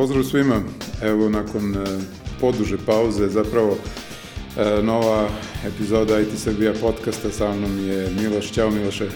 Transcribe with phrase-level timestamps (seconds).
[0.00, 0.60] pozdrav svima.
[1.02, 1.78] Evo, nakon e,
[2.40, 3.76] poduže pauze, zapravo
[4.56, 5.28] e, nova
[5.66, 8.52] epizoda IT Srbija podcasta sa mnom je Miloš.
[8.52, 9.08] Ćao Miloše.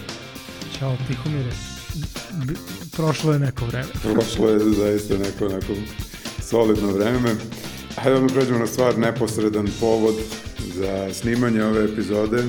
[0.79, 1.51] Ćao Tihomire.
[2.95, 3.87] Prošlo je neko vreme.
[4.13, 5.73] Prošlo je zaista neko, neko
[6.39, 7.35] solidno vreme.
[7.95, 10.15] Hajde da pređemo na stvar, neposredan povod
[10.75, 12.43] za snimanje ove epizode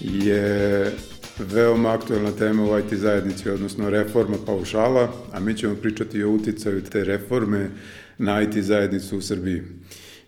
[0.00, 0.92] je
[1.38, 6.82] veoma aktualna tema u IT zajednici, odnosno reforma paušala, a mi ćemo pričati o uticaju
[6.82, 7.70] te reforme
[8.18, 9.62] na IT zajednicu u Srbiji.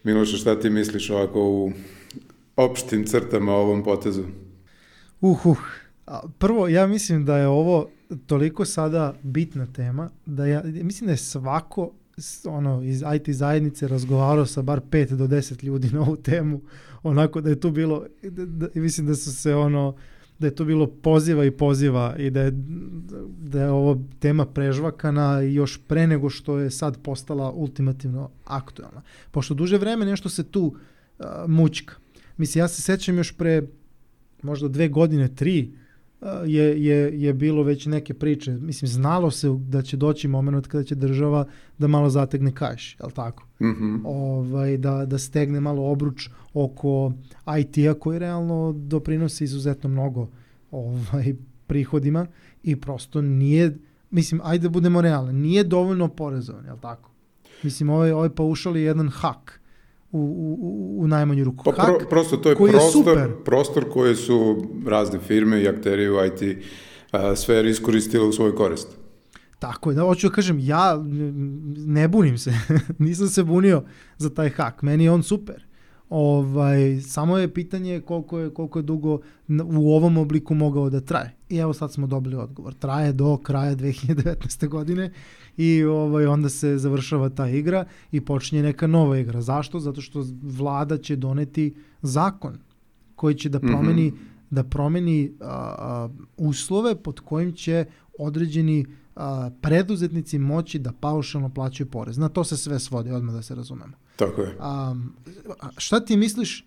[0.04, 1.72] Miloša, šta ti misliš ovako u
[2.56, 4.24] opštim crtama o ovom potezu?
[5.20, 5.58] Uh, uh.
[6.38, 7.88] Prvo, ja mislim da je ovo
[8.26, 11.90] toliko sada bitna tema, da ja mislim da je svako
[12.44, 16.60] ono, iz IT zajednice razgovarao sa bar 5 do 10 ljudi na ovu temu,
[17.02, 19.96] onako da je tu bilo, da, da, mislim da su se ono,
[20.38, 22.50] da je to bilo poziva i poziva i da je,
[23.38, 29.02] da je ovo tema prežvakana još pre nego što je sad postala ultimativno aktualna.
[29.30, 31.94] Pošto duže vreme nešto se tu uh, mučka.
[32.36, 33.62] Mislim, ja se sećam još pre
[34.42, 35.85] možda dve godine, tri, uh,
[36.46, 38.52] je, je, je bilo već neke priče.
[38.52, 41.46] Mislim, znalo se da će doći moment kada će država
[41.78, 43.46] da malo zategne kaš, je li tako?
[43.60, 44.00] Mm -hmm.
[44.04, 47.12] ovaj, da, da stegne malo obruč oko
[47.58, 50.28] IT-a koji realno doprinosi izuzetno mnogo
[50.70, 51.34] ovaj,
[51.66, 52.26] prihodima
[52.62, 53.76] i prosto nije,
[54.10, 57.10] mislim, ajde da budemo realni, nije dovoljno porezovan, je li tako?
[57.62, 59.60] Mislim, ovaj, ovaj paušal je jedan hak
[60.12, 61.64] u, u, u najmanju ruku.
[61.64, 66.16] Pa pro, prosto to je prostor, je prostor koje su razne firme i akteri u
[66.24, 66.64] IT
[67.12, 68.88] a, sferi iskoristile u svoj korist.
[69.58, 71.04] Tako je, da hoću da kažem, ja
[71.76, 72.52] ne bunim se,
[72.98, 73.82] nisam se bunio
[74.18, 75.65] za taj hak, meni je on super.
[76.10, 81.34] Ovaj, samo je pitanje koliko je, koliko je dugo u ovom obliku mogao da traje.
[81.48, 82.74] I evo sad smo dobili odgovor.
[82.74, 84.68] Traje do kraja 2019.
[84.68, 85.12] godine
[85.56, 89.40] i ovaj, onda se završava ta igra i počinje neka nova igra.
[89.40, 89.80] Zašto?
[89.80, 92.58] Zato što vlada će doneti zakon
[93.14, 94.50] koji će da promeni, mm -hmm.
[94.50, 95.44] da promeni a,
[95.78, 97.84] a, uslove pod kojim će
[98.18, 98.86] određeni
[99.16, 102.18] a, preduzetnici moći da paušalno plaćaju porez.
[102.18, 103.92] Na to se sve svodi, odmah da se razumemo.
[104.16, 104.56] Tako je.
[104.58, 104.94] A,
[105.78, 106.66] šta ti misliš,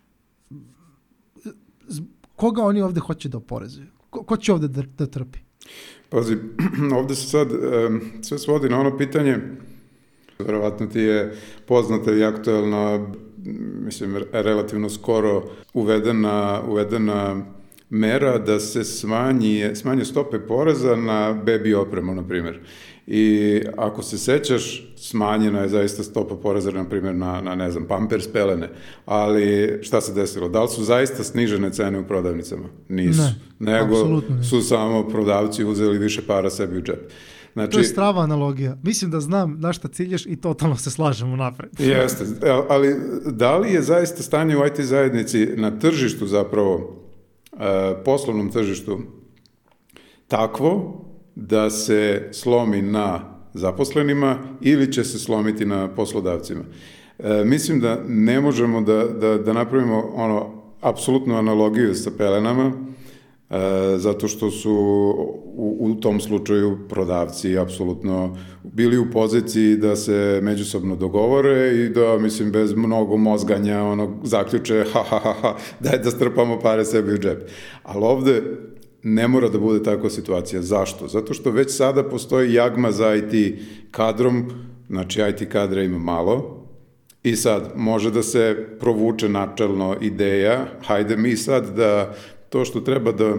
[2.36, 3.88] koga oni ovde hoće da oporezuju?
[4.10, 5.40] Ko, ko će ovde da, da trpi?
[6.10, 6.38] Pazi,
[7.00, 7.48] ovde se sad
[8.22, 9.38] sve svodi na ono pitanje,
[10.40, 13.08] verovatno ti je poznata i aktuelna,
[13.86, 15.44] mislim, relativno skoro
[15.74, 17.46] uvedena, uvedena
[17.90, 22.60] mera da se smanji, smanje stope poreza na bebi opremu, na primjer.
[23.12, 27.86] I ako se sećaš, smanjena je zaista stopa poreza, na primjer, na, na, ne znam,
[27.88, 28.70] pampers pelene.
[29.06, 30.50] Ali šta se desilo?
[30.50, 32.66] Da li su zaista snižene cene u prodavnicama?
[32.90, 33.22] Nisu.
[33.60, 37.12] Ne, Nego su samo prodavci uzeli više para sebi u džep.
[37.54, 38.78] Znači, to je strava analogija.
[38.84, 41.70] Mislim da znam na šta ciljaš i totalno se slažemo napred.
[41.80, 42.26] Jeste,
[42.70, 42.96] ali
[43.26, 47.00] da li je zaista stanje u IT zajednici na tržištu zapravo
[47.60, 49.00] E, poslovnom tržištu
[50.28, 51.02] takvo
[51.48, 53.20] da se slomi na
[53.54, 56.62] zaposlenima ili će se slomiti na poslodavcima.
[57.20, 62.72] E, mislim da ne možemo da, da, da napravimo ono apsolutnu analogiju sa pelenama,
[63.50, 63.56] e,
[63.98, 64.74] zato što su
[65.56, 72.18] u, u tom slučaju prodavci apsolutno bili u poziciji da se međusobno dogovore i da,
[72.18, 77.14] mislim, bez mnogo mozganja ono, zaključe, ha, ha, ha, ha, daj da strpamo pare sebi
[77.14, 77.50] u džep.
[77.84, 78.44] Ali ovde
[79.04, 80.62] ne mora da bude takva situacija.
[80.62, 81.08] Zašto?
[81.08, 83.60] Zato što već sada postoji jagma za IT
[83.92, 84.52] kadrom,
[84.90, 86.60] znači IT kadra ima malo,
[87.24, 92.16] I sad, može da se provuče načelno ideja, hajde mi sad da
[92.50, 93.34] to što treba da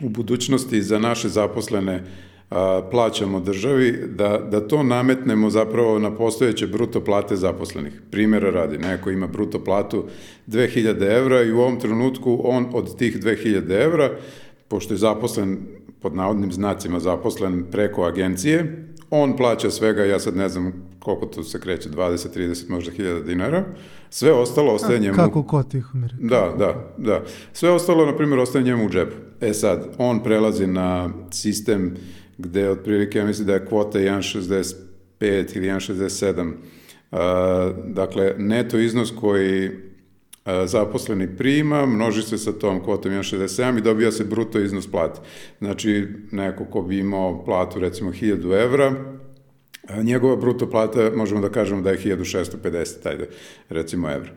[0.00, 2.04] u budućnosti za naše zaposlene
[2.50, 7.92] a, plaćamo državi, da, da to nametnemo zapravo na postojeće bruto plate zaposlenih.
[8.10, 10.04] Primjera radi, neko ima bruto platu
[10.46, 14.10] 2000 evra i u ovom trenutku on od tih 2000 evra,
[14.68, 15.58] pošto je zaposlen,
[16.00, 21.42] pod navodnim znacima zaposlen preko agencije, on plaća svega, ja sad ne znam koliko to
[21.42, 23.64] se kreće, 20, 30, možda 1000 dinara,
[24.10, 25.16] sve ostalo ostaje njemu...
[25.16, 26.14] Kako ko ti umire?
[26.20, 27.22] Da, da, da.
[27.52, 29.16] Sve ostalo, na primjer, ostaje njemu u džepu.
[29.40, 31.96] E sad, on prelazi na sistem
[32.38, 36.52] gde otprilike, ja mislim da je kvota 1,65 ili 1,67.
[37.10, 37.18] Uh,
[37.94, 39.70] dakle, neto iznos koji
[40.66, 45.20] zaposleni prima, množi se sa tom kvotom 1,67 i dobija se bruto iznos plate.
[45.58, 48.94] Znači, neko ko bi imao platu recimo 1000 evra,
[50.02, 53.28] njegova bruto plata možemo da kažemo da je 1650, ajde,
[53.68, 54.30] recimo evra.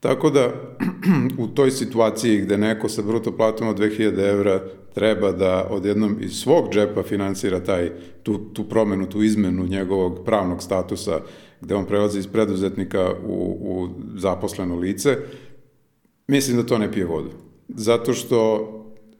[0.00, 0.52] Tako da,
[1.44, 4.60] u toj situaciji gde neko sa bruto platom od 2000 evra
[4.94, 7.90] treba da odjednom iz svog džepa finansira taj,
[8.22, 11.20] tu, tu promenu, tu izmenu njegovog pravnog statusa
[11.60, 13.88] gde on prelazi iz preduzetnika u, u
[14.18, 15.16] zaposleno lice,
[16.26, 17.30] mislim da to ne pije vodu.
[17.68, 18.72] Zato što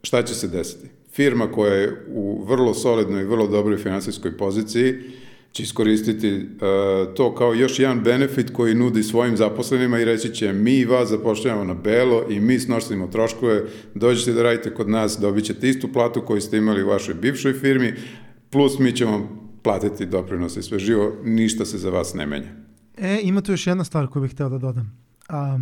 [0.03, 0.87] šta će se desiti?
[1.11, 4.93] Firma koja je u vrlo solidnoj i vrlo dobroj finansijskoj poziciji
[5.51, 10.53] će iskoristiti uh, to kao još jedan benefit koji nudi svojim zaposlenima i reći će
[10.53, 13.63] mi vas zapošljavamo na belo i mi snosimo troškove,
[13.95, 17.53] dođete da radite kod nas, dobit ćete istu platu koju ste imali u vašoj bivšoj
[17.53, 17.93] firmi,
[18.49, 19.29] plus mi ćemo
[19.61, 22.51] platiti doprinose i sve živo, ništa se za vas ne menja.
[22.97, 24.97] E, ima tu još jedna stvar koju bih hteo da dodam.
[25.29, 25.59] A,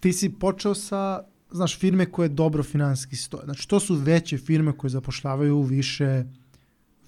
[0.00, 3.44] ti si počeo sa, znaš, firme koje dobro finansijski stoje.
[3.44, 6.24] Znači, to su veće firme koje zapošljavaju više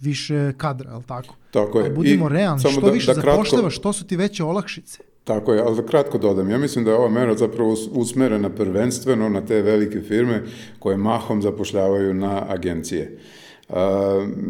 [0.00, 1.34] više kadra, je tako?
[1.50, 1.86] Tako je.
[1.86, 3.70] A budimo I realni, što da, više da zapošljavaš, kratko...
[3.70, 4.98] što su ti veće olakšice?
[5.24, 9.28] Tako je, ali da kratko dodam, ja mislim da je ova mera zapravo usmerena prvenstveno
[9.28, 10.42] na te velike firme
[10.78, 13.18] koje mahom zapošljavaju na agencije.
[13.68, 13.76] Uh,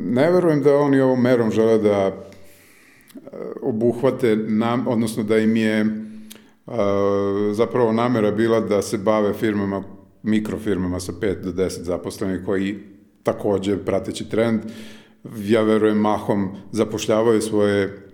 [0.05, 3.31] ne verujem da oni ovom merom žele da uh,
[3.63, 6.00] obuhvate, nam, odnosno da im je
[7.53, 9.83] zapravo namera bila da se bave firmama,
[10.23, 12.79] mikrofirmama sa 5 do 10 zaposlenih koji
[13.23, 14.61] takođe, prateći trend,
[15.39, 18.07] ja verujem mahom zapošljavaju svoje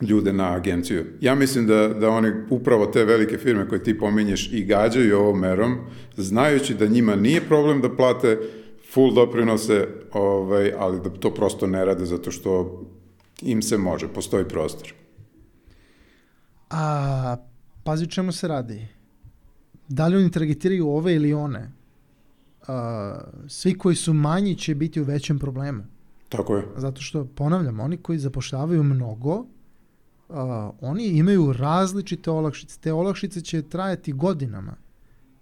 [0.00, 1.04] ljude na agenciju.
[1.20, 5.40] Ja mislim da, da oni upravo te velike firme koje ti pominješ i gađaju ovom
[5.40, 5.76] merom,
[6.16, 8.38] znajući da njima nije problem da plate
[8.92, 12.82] full doprinose, ovaj, ali da to prosto ne rade zato što
[13.42, 14.92] im se može, postoji prostor.
[16.70, 17.36] A,
[17.84, 18.88] pazi čemu se radi.
[19.88, 21.72] Da li oni targetiraju ove ili one?
[22.68, 23.18] A,
[23.48, 25.82] svi koji su manji će biti u većem problemu.
[26.28, 26.68] Tako je.
[26.76, 29.46] Zato što, ponavljam, oni koji zapošljavaju mnogo, uh,
[30.80, 32.80] oni imaju različite olakšice.
[32.80, 34.74] Te olakšice će trajati godinama.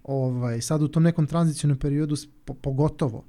[0.03, 2.15] Ovaj, sad u tom nekom tranzicijnom periodu
[2.45, 3.23] po, pogotovo.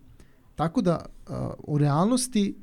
[0.54, 2.56] Tako da uh, u realnosti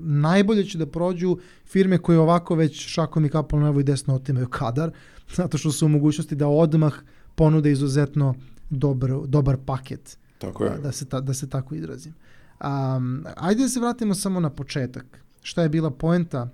[0.00, 4.48] najbolje će da prođu firme koje ovako već šakom i kapom levo i desno otimaju
[4.48, 4.90] kadar,
[5.36, 6.94] zato što su u mogućnosti da odmah
[7.34, 8.34] ponude izuzetno
[8.70, 10.18] dobar, dobar paket.
[10.38, 10.70] Tako je.
[10.70, 12.14] Da, da, se, ta, da se tako izrazim.
[12.60, 15.24] Um, ajde da se vratimo samo na početak.
[15.42, 16.48] Šta je bila poenta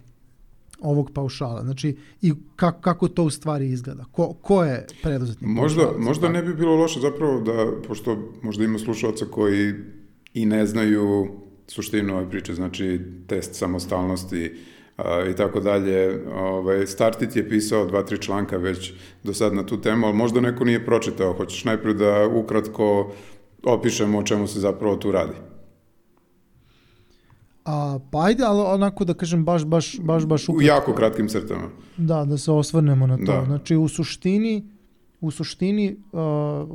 [0.80, 1.62] ovog paušala?
[1.62, 4.04] Znači, i kako, kako to u stvari izgleda?
[4.12, 5.50] Ko, ko je preduzetnik?
[5.50, 9.74] Možda, možda ne bi bilo loše zapravo da, pošto možda ima slušalca koji
[10.34, 11.28] i ne znaju
[11.66, 14.52] suštinu ove priče, znači test samostalnosti
[14.96, 16.22] a, i tako dalje.
[16.34, 18.92] Ovaj, Startit je pisao dva, tri članka već
[19.24, 21.32] do sad na tu temu, ali možda neko nije pročitao.
[21.32, 23.12] Hoćeš najprej da ukratko
[23.62, 25.34] opišemo o čemu se zapravo tu radi.
[27.64, 30.58] A, pa ajde, ali onako da kažem baš, baš, baš, baš ukratko.
[30.58, 31.68] U jako kratkim crtama.
[31.96, 33.32] Da, da se osvrnemo na to.
[33.32, 33.44] Da.
[33.46, 34.68] Znači, u suštini,
[35.20, 36.20] u suštini uh,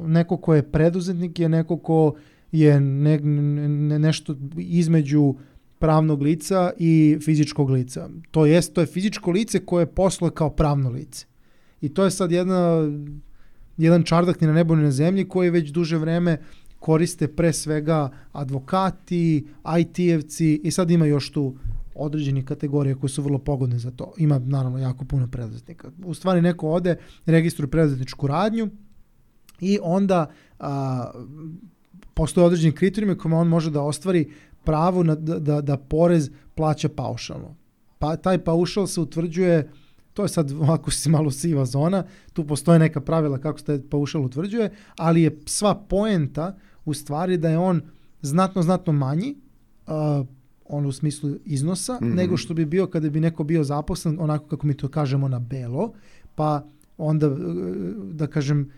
[0.08, 2.14] neko ko je preduzetnik je neko ko
[2.52, 5.36] je ne, ne, nešto između
[5.80, 8.10] pravnog lica i fizičkog lica.
[8.32, 11.26] To jest, to je fizičko lice koje posluje kao pravno lice.
[11.82, 12.92] I to je sad jedna,
[13.78, 16.38] jedan čardak ni na nebu ni na zemlji koji već duže vreme
[16.80, 21.56] koriste pre svega advokati, IT-evci i sad ima još tu
[21.96, 24.14] određeni kategorije koje su vrlo pogodne za to.
[24.18, 25.92] Ima naravno jako puno preduzetnika.
[26.06, 26.96] U stvari neko ode,
[27.26, 28.70] registruje preduzetničku radnju
[29.60, 31.12] i onda a,
[32.14, 34.32] postoje određeni kriterijumi kojima on može da ostvari
[34.64, 37.56] pravo na, da, da, da porez plaća paušalno.
[38.00, 39.70] Pa taj paušal se utvrđuje
[40.20, 43.80] to je sad ovako si malo siva zona, tu postoje neka pravila kako se taj
[43.90, 47.82] paušal utvrđuje, ali je sva poenta u stvari da je on
[48.22, 49.36] znatno, znatno manji,
[49.88, 50.28] uh,
[50.66, 52.16] on u smislu iznosa, mm -hmm.
[52.16, 55.40] nego što bi bio kada bi neko bio zaposlen, onako kako mi to kažemo na
[55.40, 55.94] belo,
[56.36, 56.66] pa
[56.98, 57.38] onda, uh,
[58.12, 58.72] da kažem,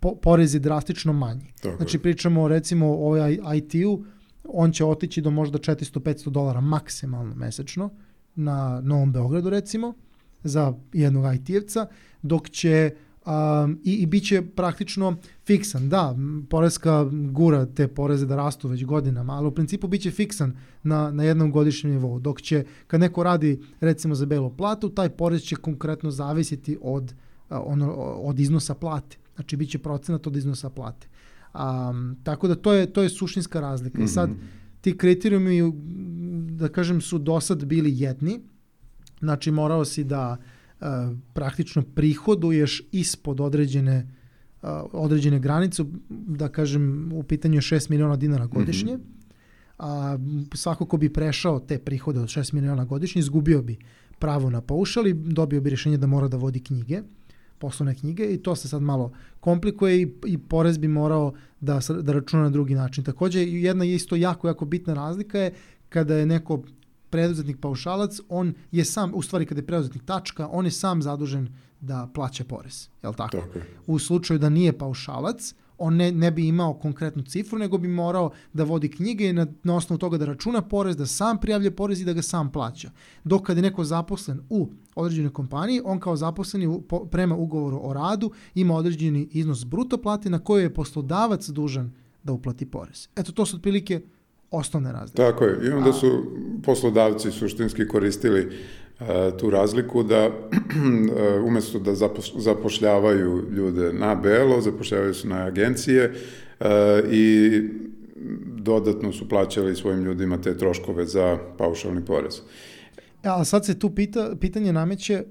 [0.00, 1.52] po, porez je drastično manji.
[1.62, 3.16] Tako znači pričamo recimo o
[3.54, 4.04] IT-u,
[4.44, 7.90] on će otići do možda 400-500 dolara maksimalno mesečno
[8.34, 9.94] na Novom Beogradu recimo
[10.44, 11.86] za jednog IT-evca,
[12.22, 15.88] dok će uh, um, i, i bit će praktično fiksan.
[15.88, 16.16] Da,
[16.50, 21.10] porezka gura te poreze da rastu već godinama, ali u principu bit će fiksan na,
[21.10, 22.18] na jednom godišnjem nivou.
[22.18, 27.14] Dok će, kad neko radi recimo za belu platu, taj porez će konkretno zavisiti od,
[27.50, 29.16] ono, od iznosa plate.
[29.34, 31.08] Znači, bit će procenat od iznosa plate.
[31.54, 33.98] Um, tako da to je, to je suštinska razlika.
[33.98, 34.04] Mm -hmm.
[34.04, 34.38] I sad, mhm.
[34.80, 35.72] ti kriterijumi,
[36.50, 38.40] da kažem, su do sad bili jedni.
[39.20, 40.36] Znači, morao si da
[40.80, 40.86] uh,
[41.32, 44.20] praktično prihoduješ ispod određene
[44.92, 49.04] određene granice, da kažem u pitanju je 6 miliona dinara godišnje, mm -hmm.
[49.78, 50.18] a
[50.54, 53.78] svako ko bi prešao te prihode od 6 miliona godišnje, izgubio bi
[54.18, 57.02] pravo na paušal i dobio bi rješenje da mora da vodi knjige,
[57.60, 62.12] poslovne knjige i to se sad malo komplikuje i, i porez bi morao da, da
[62.12, 63.04] računa na drugi način.
[63.04, 65.52] Takođe, jedna isto jako, jako bitna razlika je
[65.88, 66.62] kada je neko
[67.10, 71.48] preduzetnik paušalac, on je sam, u stvari kada je preduzetnik tačka, on je sam zadužen
[71.80, 72.88] da plaća porez.
[73.02, 73.36] Jel tako?
[73.36, 73.66] Tako je.
[73.86, 78.30] U slučaju da nije paušalac, on ne, ne bi imao konkretnu cifru, nego bi morao
[78.52, 82.00] da vodi knjige i na, na osnovu toga da računa porez, da sam prijavlja porez
[82.00, 82.90] i da ga sam plaća.
[83.24, 87.80] Dok kad je neko zaposlen u određenoj kompaniji, on kao zaposleni u, po, prema ugovoru
[87.82, 93.08] o radu ima određeni iznos bruto plate na koje je poslodavac dužan da uplati porez.
[93.16, 94.00] Eto, to su otprilike
[94.50, 95.22] osnovne razlike.
[95.22, 95.68] Tako je.
[95.68, 96.24] I onda su
[96.62, 98.58] poslodavci suštinski koristili
[99.38, 106.12] tu razliku da uh, umesto da zapoš, zapošljavaju ljude na belo, zapošljavaju se na agencije
[106.60, 106.66] uh,
[107.10, 107.50] i
[108.56, 112.40] dodatno su plaćali svojim ljudima te troškove za paušalni porez.
[113.22, 115.24] A sad se tu pita, pitanje nameće,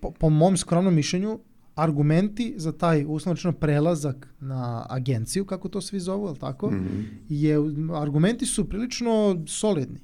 [0.00, 1.38] po, po mom skromnom mišljenju,
[1.74, 6.70] argumenti za taj uslovno prelazak na agenciju, kako to svi zovu, je tako?
[6.70, 7.04] Mm -hmm.
[7.28, 7.56] je,
[7.94, 9.98] argumenti su prilično solidni.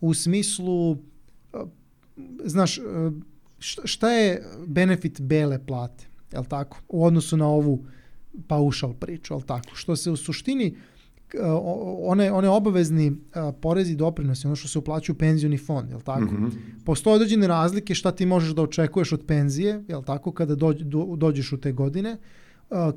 [0.00, 0.96] U smislu,
[2.44, 2.78] znaš,
[3.84, 6.80] šta je benefit bele plate, je tako?
[6.88, 7.84] U odnosu na ovu
[8.46, 9.68] paušal priču, je tako?
[9.74, 10.76] Što se u suštini
[12.02, 13.16] one, one obavezni
[13.60, 16.20] porezi i doprinosi, ono što se uplaćuje u penzioni fond, je tako?
[16.20, 16.84] Mm -hmm.
[16.84, 21.16] Postoje određene razlike šta ti možeš da očekuješ od penzije, je tako, kada dođ, do,
[21.16, 22.16] dođeš u te godine,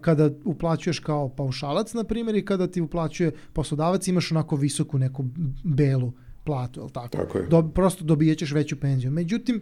[0.01, 5.25] kada uplaćuješ kao paušalac, na primjer, i kada ti uplaćuje poslodavac, imaš onako visoku neku
[5.63, 7.17] belu platu, je tako?
[7.17, 7.47] Tako je.
[7.47, 9.12] Do, prosto dobijećeš veću penziju.
[9.12, 9.62] Međutim,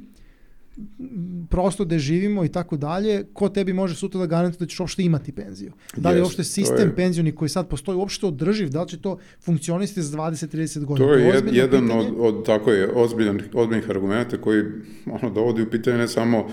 [1.50, 5.04] prosto da živimo i tako dalje, ko tebi može sutra da garantuje da ćeš uopšte
[5.04, 5.72] imati penziju?
[5.98, 6.96] Da li je uopšte sistem je...
[6.96, 11.08] penzioni koji sad postoji uopšte održiv, da li će to funkcionisati za 20-30 godina?
[11.08, 12.00] To je, jed, jedan pitanje.
[12.00, 14.64] od, od, tako je, ozbiljan, ozbiljnih argumenta koji
[15.06, 16.52] ono, dovodi u pitanje ne samo um,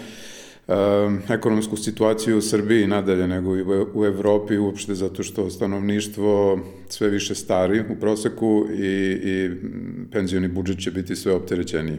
[1.28, 7.08] ekonomsku situaciju u Srbiji nadalje, nego i u, u Evropi uopšte zato što stanovništvo sve
[7.08, 8.86] više stari u proseku i,
[9.24, 9.50] i
[10.12, 11.98] penzioni budžet će biti sve opterećeniji.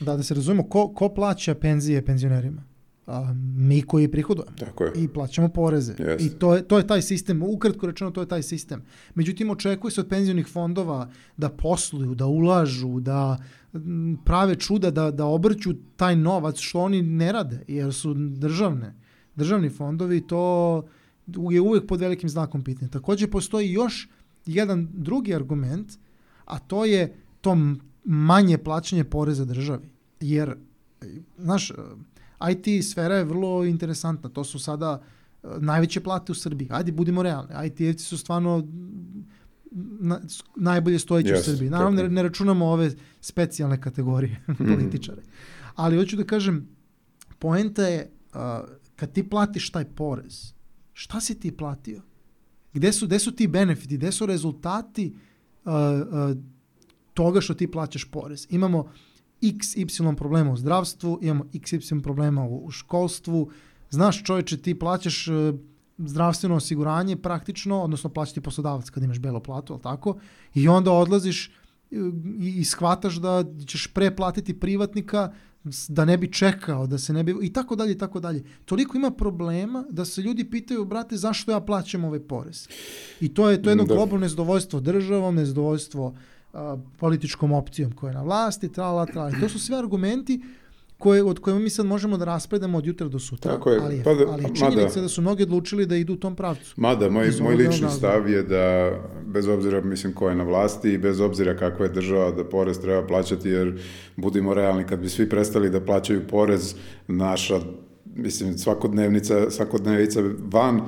[0.00, 2.71] Da, da se razumemo, ko, ko plaća penzije penzionerima?
[3.06, 4.56] A, mi koji prihodujemo.
[4.58, 4.92] Tako je.
[4.96, 5.94] I plaćamo poreze.
[5.94, 6.26] Yes.
[6.26, 8.82] I to je, to je taj sistem, ukratko rečeno to je taj sistem.
[9.14, 13.38] Međutim, očekuje se od penzionih fondova da posluju, da ulažu, da
[14.24, 18.94] prave čuda, da, da obrću taj novac što oni ne rade, jer su državne.
[19.36, 20.84] Državni fondovi to
[21.50, 22.90] je uvek pod velikim znakom pitanja.
[22.90, 24.08] Takođe postoji još
[24.46, 25.92] jedan drugi argument,
[26.44, 27.56] a to je to
[28.04, 29.88] manje plaćanje poreza državi.
[30.20, 30.56] Jer,
[31.38, 31.72] znaš,
[32.50, 34.28] IT sfera je vrlo interesantna.
[34.28, 35.02] To su sada
[35.42, 36.68] e, najveće plate u Srbiji.
[36.70, 37.54] Ajde, budimo realni.
[37.54, 38.68] IT-evci su stvarno
[40.00, 40.20] na,
[40.56, 41.70] najbolje stojeći yes, u Srbiji.
[41.70, 44.72] Naravno, ne, ne računamo ove specijalne kategorije mhm.
[44.74, 45.22] političare.
[45.74, 46.68] Ali hoću da kažem,
[47.38, 48.40] poenta je, uh,
[48.96, 50.52] kad ti platiš taj porez,
[50.92, 52.02] šta si ti platio?
[52.74, 55.16] Gde su, gde su ti benefiti, gde su rezultati
[55.64, 56.36] uh, uh,
[57.14, 58.46] toga što ti plaćaš porez.
[58.50, 58.90] Imamo
[59.42, 63.50] x, y problema u zdravstvu, imamo x, y problema u, u školstvu.
[63.90, 65.34] Znaš čovječe, ti plaćaš uh,
[65.98, 70.16] zdravstveno osiguranje praktično, odnosno plaća ti poslodavac kad imaš belo platu, ali tako?
[70.54, 71.50] I onda odlaziš e,
[72.40, 75.32] i, i shvataš da ćeš pre platiti privatnika
[75.88, 77.34] da ne bi čekao, da se ne bi...
[77.42, 78.44] i tako dalje, i tako dalje.
[78.64, 82.68] Toliko ima problema da se ljudi pitaju, brate, zašto ja plaćam ovaj porez?
[83.20, 83.94] I to je to je jedno da.
[83.94, 86.14] globalno nezadovoljstvo državom, nezadovoljstvo
[86.52, 89.30] a, političkom opcijom koja je na vlasti, trala, trala.
[89.30, 90.40] I to su sve argumenti
[90.98, 93.52] koje, od kojima mi sad možemo da raspredamo od jutra do sutra.
[93.52, 93.80] Tako je.
[93.82, 96.16] Ali, je, pa da, ali je činjenica mada, da su mnogi odlučili da idu u
[96.16, 96.74] tom pravcu.
[96.76, 98.92] Mada, moj, moj lični stav je da,
[99.26, 102.80] bez obzira, mislim, ko je na vlasti i bez obzira kakva je država, da porez
[102.80, 103.80] treba plaćati, jer
[104.16, 106.74] budimo realni, kad bi svi prestali da plaćaju porez,
[107.08, 107.60] naša
[108.16, 110.20] mislim, svakodnevnica, svakodnevica
[110.52, 110.80] van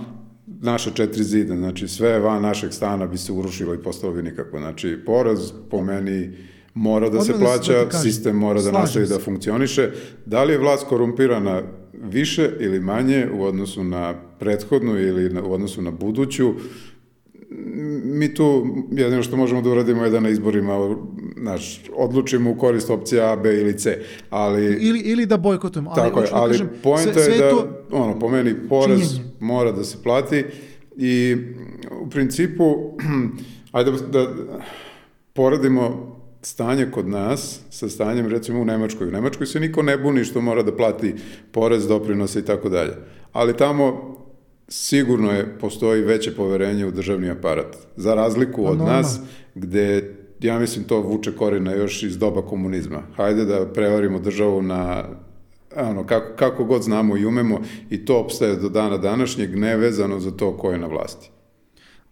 [0.65, 4.59] naša četiri zida, znači sve van našeg stana bi se urušilo i postalo bi nikako.
[4.59, 6.31] Znači, poraz po meni
[6.75, 9.91] mora da Odmah se da plaća, da sistem mora da nastavi da funkcioniše.
[10.27, 15.53] Da li je vlast korumpirana više ili manje u odnosu na prethodnu ili na, u
[15.53, 16.55] odnosu na buduću,
[18.05, 20.97] mi tu jedino što možemo da uradimo je da na izborima
[21.37, 23.99] naš, odlučimo u korist opcija A, B ili C.
[24.31, 25.91] Ali, ili, ili da bojkotujemo.
[25.91, 29.31] Ali, tako je, da ali kažem, pojenta je da, to ono, po meni, porez činjenje.
[29.41, 30.45] mora da se plati
[30.97, 31.37] i
[32.01, 32.75] u principu,
[33.73, 34.29] ajde da, da
[35.33, 39.09] poradimo stanje kod nas sa stanjem recimo u Nemačkoj.
[39.09, 41.15] U Nemačkoj se niko ne buni što mora da plati
[41.53, 42.93] porez, doprinose i tako dalje.
[43.33, 44.15] Ali tamo
[44.69, 47.77] sigurno je, postoji veće poverenje u državni aparat.
[47.97, 48.93] Za razliku pa od Norma.
[48.93, 49.21] nas,
[49.55, 53.03] gde ja mislim to vuče korina još iz doba komunizma.
[53.17, 55.05] Hajde da prevarimo državu na
[55.77, 60.31] ono, kako, kako god znamo i umemo i to opstaje do dana današnjeg nevezano za
[60.31, 61.31] to ko je na vlasti.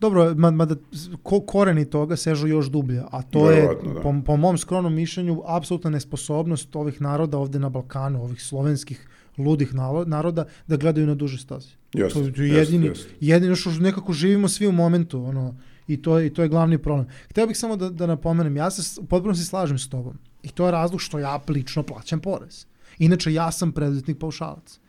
[0.01, 0.75] Dobro, mada
[1.23, 4.01] ko, koreni toga sežu još dublje, a to Verovatno, je, da.
[4.01, 9.75] po, po mom skromnom mišljenju, apsolutna nesposobnost ovih naroda ovde na Balkanu, ovih slovenskih ludih
[10.07, 11.69] naroda, da gledaju na duže staze.
[11.95, 13.11] Jeste, To je jedini, jeste.
[13.21, 15.57] jedino što nekako živimo svi u momentu, ono,
[15.89, 17.07] i to je, i to je glavni problem.
[17.31, 20.19] Hteo bih samo da, da napomenem, ja se potpuno se slažem s tobom.
[20.43, 22.67] I to je razlog što ja lično plaćam porez.
[22.99, 24.81] Inače, ja sam preduzetnik paušalac.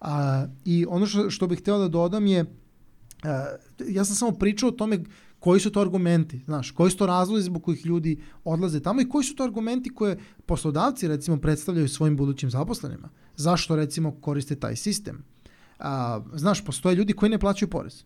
[0.00, 2.44] A, I ono što, što bih hteo da dodam je,
[3.22, 3.46] a,
[3.88, 4.98] ja sam samo pričao o tome
[5.40, 9.08] koji su to argumenti, znaš, koji su to razlozi zbog kojih ljudi odlaze tamo i
[9.08, 13.08] koji su to argumenti koje poslodavci recimo predstavljaju svojim budućim zaposlenima.
[13.36, 15.24] Zašto recimo koriste taj sistem?
[15.78, 18.04] A, znaš, postoje ljudi koji ne plaćaju porez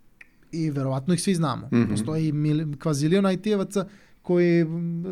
[0.53, 1.67] i verovatno ih svi znamo.
[1.67, 1.77] Mm.
[1.77, 1.91] -hmm.
[1.91, 3.85] Postoji mil, kvazilion IT-evaca
[4.23, 4.67] koji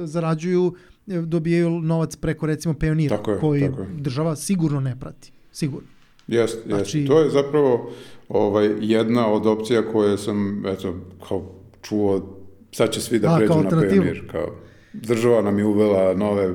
[0.04, 0.74] zarađuju,
[1.06, 3.88] dobijaju novac preko recimo pionira, Tako je, koji tako je.
[3.96, 5.32] država sigurno ne prati.
[5.52, 5.88] Sigurno.
[6.28, 6.68] Jeste, jeste.
[6.68, 7.90] Znači- To je zapravo
[8.28, 10.94] ovaj, jedna od opcija koje sam eto,
[11.28, 12.38] kao čuo,
[12.72, 14.30] sad će svi da A, pređu na pionir.
[14.30, 14.54] Kao,
[14.92, 16.54] država nam je uvela nove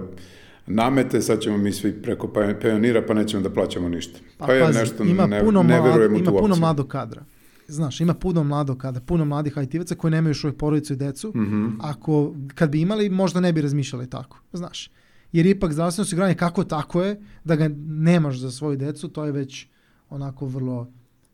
[0.67, 2.29] namete, sad ćemo mi svi preko
[2.61, 4.19] pionira pa nećemo da plaćamo ništa.
[4.37, 6.59] Pa, Pa, ja pazi, nešto ima ne, puno, ne mlad- ima puno opciju.
[6.59, 7.23] mladog kadra.
[7.67, 11.31] Znaš, ima puno mladog kadra, puno mladih IT-evaca koji nemaju još uvijek porodicu i decu.
[11.35, 11.67] Mhm.
[11.81, 14.91] Ako, kad bi imali, možda ne bi razmišljali tako, znaš.
[15.31, 19.31] Jer ipak zdravstveno osiguranje kako tako je, da ga nemaš za svoju decu, to je
[19.31, 19.67] već
[20.09, 20.91] onako vrlo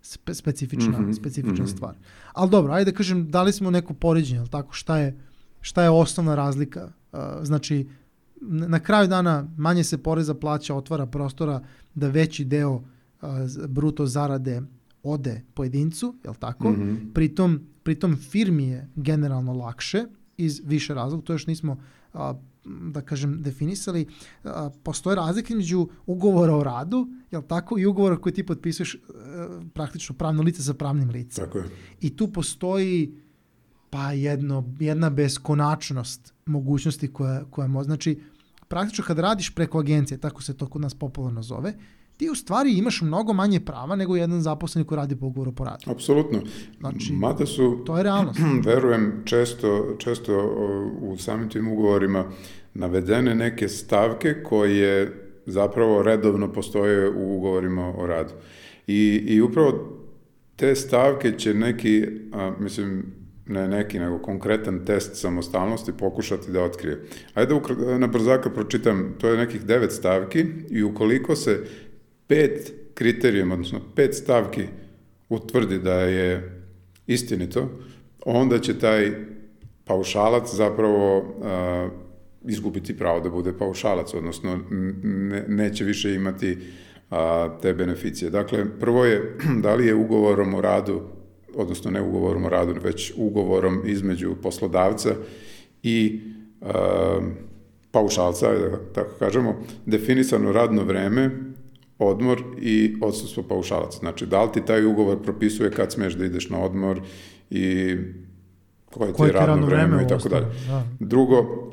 [0.09, 1.67] spe, specifična, Mhm, specifična mhm.
[1.67, 1.95] stvar.
[2.33, 5.17] Ali dobro, ajde da kažem, dali smo neko poređenje, jel tako, šta je,
[5.61, 6.91] šta je osnovna razlika?
[7.11, 7.89] Uh, znači,
[8.41, 11.61] na kraju dana manje se poreza plaća, otvara prostora
[11.95, 12.83] da veći deo uh,
[13.67, 14.61] bruto zarade
[15.03, 16.71] ode pojedincu, jel tako?
[16.71, 16.95] Mhm.
[17.13, 20.03] Pritom, pritom firmi je generalno lakše
[20.37, 21.77] iz više razloga, to još nismo
[22.13, 22.33] a,
[22.65, 24.07] da kažem definisali,
[24.83, 28.99] postoje razlike između ugovora o radu, jel tako, i ugovora koji ti potpisuješ e,
[29.73, 31.45] praktično pravno lice sa pravnim licem.
[31.45, 31.65] Tako je.
[32.01, 33.15] I tu postoji
[33.89, 37.83] pa jedno, jedna beskonačnost mogućnosti koja, koja mo...
[37.83, 38.21] Znači,
[38.67, 41.73] praktično kad radiš preko agencije, tako se to kod nas popularno zove,
[42.17, 45.63] ti u stvari imaš mnogo manje prava nego jedan zaposleni koji radi po ugovoru po
[45.63, 45.91] radu.
[45.91, 46.39] Apsolutno.
[46.79, 48.39] Znači, Mada su, To je realnost.
[48.65, 50.33] verujem, često, često
[51.01, 52.25] u samim tim ugovorima
[52.79, 55.11] navedene neke stavke koje
[55.45, 58.33] zapravo redovno postoje u ugovorima o radu.
[58.87, 59.97] I, i upravo
[60.55, 63.05] te stavke će neki, a, mislim,
[63.45, 67.01] ne neki, nego konkretan test samostalnosti pokušati da otkrije.
[67.33, 71.63] Ajde ukra- na brzaka pročitam, to je nekih devet stavki i ukoliko se
[72.27, 74.63] pet kriterijuma, odnosno pet stavki
[75.29, 76.61] utvrdi da je
[77.07, 77.69] istinito,
[78.25, 79.11] onda će taj
[79.85, 81.89] paušalac zapravo a,
[82.49, 84.59] izgubiti pravo da bude paušalac, odnosno
[85.03, 86.57] ne, neće više imati
[87.09, 88.29] a, te beneficije.
[88.29, 91.01] Dakle, prvo je da li je ugovorom o radu,
[91.55, 95.15] odnosno ne ugovorom o radu, već ugovorom između poslodavca
[95.83, 96.21] i
[96.61, 97.19] a,
[97.91, 101.29] paušalca, da tako kažemo, definisano radno vreme,
[101.99, 103.97] odmor i odsustvo paušalaca.
[103.99, 107.01] Znači, da li ti taj ugovor propisuje kad smeš da ideš na odmor
[107.49, 107.95] i
[108.91, 110.45] koje ti je radno vreme i tako dalje.
[110.67, 110.83] Da.
[110.99, 111.71] Drugo,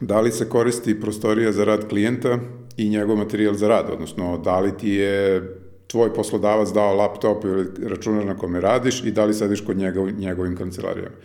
[0.00, 2.38] da li se koristi prostorija za rad klijenta
[2.76, 5.42] i njegov materijal za rad, odnosno da li ti je
[5.86, 10.00] tvoj poslodavac dao laptop ili računar na kome radiš i da li sediš kod njega
[10.00, 11.16] u njegovim kancelarijama.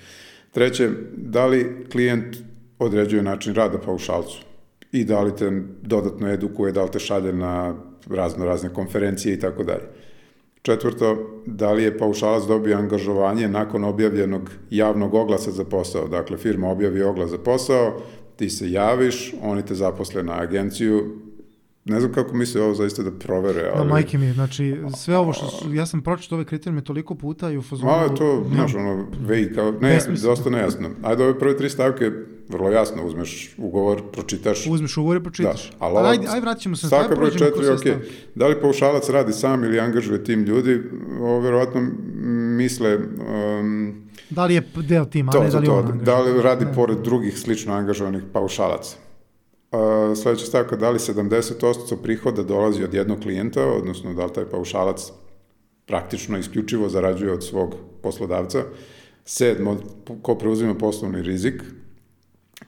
[0.51, 2.37] Treće, da li klijent
[2.79, 4.41] određuje način rada paušalcu
[4.91, 7.75] i da li te dodatno edukuje, da li te šalje na
[8.09, 9.83] razno razne konferencije i tako dalje.
[10.61, 16.07] Četvrto, da li je paušalac dobio angažovanje nakon objavljenog javnog oglasa za posao.
[16.07, 18.01] Dakle, firma objavi oglas za posao,
[18.39, 21.15] ti se javiš, oni te zaposle na agenciju.
[21.85, 23.89] Ne znam kako misle ovo zaista da provere, Da, ali...
[23.89, 27.57] majke mi, znači sve ovo što su, ja sam pročitao ove kriterijume toliko puta i
[27.57, 27.91] u fazonu...
[27.91, 30.35] Malo je to, znaš, ono, vej, kao, ne, Besmisleno.
[30.35, 30.89] dosta nejasno.
[31.03, 32.11] Ajde, ove prve tri stavke,
[32.49, 35.69] vrlo jasno, uzmeš ugovor, pročitaš, Uzmeš ugovor i pročitaš.
[35.69, 37.79] Da, ali ova ajde, ajde vratit ćemo se na Stavka broj četiri, ok.
[37.79, 37.97] stavke.
[38.35, 40.81] Da li paušalac radi sam ili angažuje tim ljudi,
[41.21, 41.81] ovo verovatno
[42.57, 46.19] misle um, Da li je deo tima, a to, ne da li to, on da
[46.19, 46.73] li radi Ne.
[46.73, 48.97] pored drugih slično angažovanih paušalaca.
[49.71, 54.45] Uh, sledeća stavka, da li 70% prihoda dolazi od jednog klijenta, odnosno da li taj
[54.45, 55.11] paušalac
[55.85, 58.63] praktično isključivo zarađuje od svog poslodavca.
[59.25, 59.77] Sedmo,
[60.21, 61.63] ko preuzima poslovni rizik,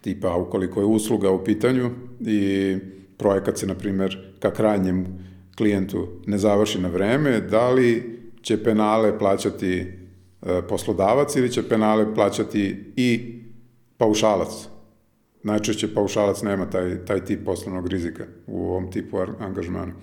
[0.02, 2.78] tipa ukoliko je usluga u pitanju i
[3.18, 5.06] projekat se, na primer, ka krajnjem
[5.58, 10.01] klijentu ne završi na vreme, da li će penale plaćati e,
[10.70, 13.40] poslodavac ili će penale plaćati i
[13.98, 14.68] paušalac?
[15.44, 19.94] Najčešće paušalac nema taj, taj tip poslovnog rizika u ovom tipu angažmana.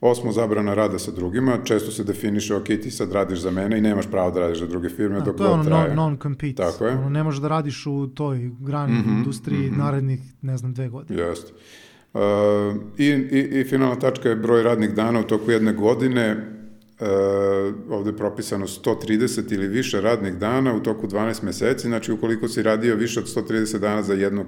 [0.00, 1.58] Osmo, zabrana rada sa drugima.
[1.64, 4.66] Često se definiše, ok, ti sad radiš za mene i nemaš pravo da radiš za
[4.66, 5.94] druge firme Da, dok to je ono traje.
[5.94, 6.54] non, non-compete.
[6.56, 6.92] Tako je.
[6.92, 9.78] Ono, ne možeš da radiš u toj grani Mhm, industriji mhm.
[9.78, 11.22] narednih, ne znam, dve godine.
[11.22, 11.52] Jeste.
[12.14, 12.20] Uh,
[12.98, 16.36] i, i, I finalna tačka je broj radnih dana u toku jedne godine.
[17.00, 17.06] Uh,
[17.90, 22.62] ovde je propisano 130 ili više radnih dana u toku 12 meseci, znači ukoliko si
[22.62, 24.46] radio više od 130 dana za jednog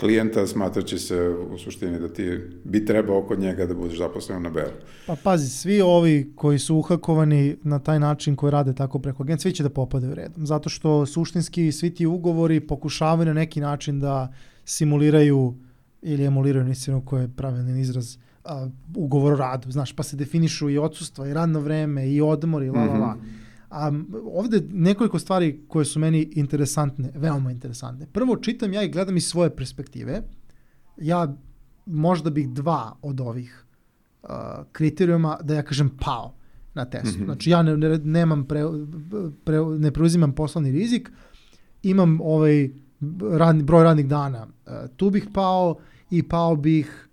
[0.00, 4.50] klijenta, smatraće se u suštini da ti bi trebao kod njega da budeš zaposlen na
[4.50, 4.72] belu.
[5.06, 9.50] Pa pazi, svi ovi koji su uhakovani na taj način koji rade tako preko agencije,
[9.50, 10.46] svi će da popadaju redom.
[10.46, 14.32] Zato što suštinski svi ti ugovori pokušavaju na neki način da
[14.64, 15.54] simuliraju
[16.02, 20.70] ili emuliraju, nisam koji je pravilan izraz, a, ugovor o radu, znaš, pa se definišu
[20.70, 23.16] i odsustva, i radno vreme, i odmor, i la, la, la.
[23.68, 28.06] A m, ovde nekoliko stvari koje su meni interesantne, veoma interesantne.
[28.12, 30.22] Prvo, čitam ja i gledam iz svoje perspektive.
[30.96, 31.36] Ja
[31.86, 33.64] možda bih dva od ovih
[34.22, 34.30] uh,
[34.72, 36.34] kriterijuma, da ja kažem, pao
[36.74, 37.18] na testu.
[37.18, 37.24] Mhm.
[37.24, 38.62] Znači, ja ne, ne, nemam pre,
[39.44, 41.10] pre, ne preuzimam poslovni rizik,
[41.82, 42.70] imam ovaj
[43.30, 44.46] radni, broj radnih dana.
[44.46, 45.76] Uh, tu bih pao
[46.10, 47.05] i pao bih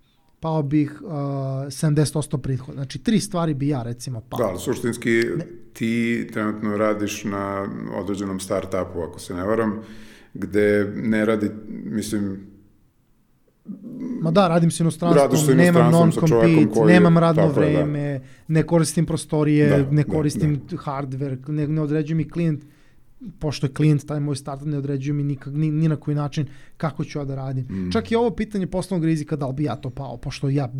[0.44, 2.72] pao bih uh, 70% prihoda.
[2.72, 4.38] Znači, tri stvari bi ja recimo pao.
[4.38, 5.22] Da, ali suštinski
[5.72, 9.80] ti trenutno radiš na određenom start-upu, ako se ne varam,
[10.34, 12.46] gde ne radi, mislim,
[14.20, 17.78] Ma da, radim se inostranstvom, nemam non-compete, nemam radno tako je, da.
[17.78, 22.64] vreme, ne koristim prostorije, Da, ne da, koristim hardware, ne, ne određuje mi klijent,
[23.38, 26.46] pošto je klijent, taj moj startup ne određuje mi nikak, ni, ni na koji način
[26.76, 27.64] kako ću ja da radim.
[27.64, 27.92] Mm.
[27.92, 30.72] Čak i ovo pitanje poslovnog rizika, da li bi ja to pao, pošto ja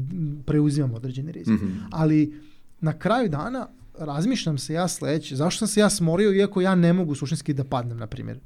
[0.44, 1.54] preuzimam određeni rizik.
[1.54, 1.70] Mhm.
[1.90, 2.40] Ali
[2.80, 6.92] na kraju dana razmišljam se ja sledeće, zašto sam se ja smorio iako ja ne
[6.92, 8.40] mogu suštinski da padnem, na primjer.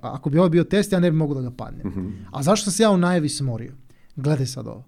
[0.00, 1.86] Ako bi ovo bio test, ja ne bi mogu da ga padnem.
[1.86, 2.08] Mhm.
[2.32, 3.72] A zašto sam se ja u najavi smorio?
[4.16, 4.84] Gledaj sad ovo.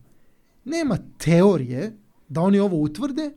[0.64, 1.96] Nema teorije
[2.28, 3.30] da oni ovo utvrde,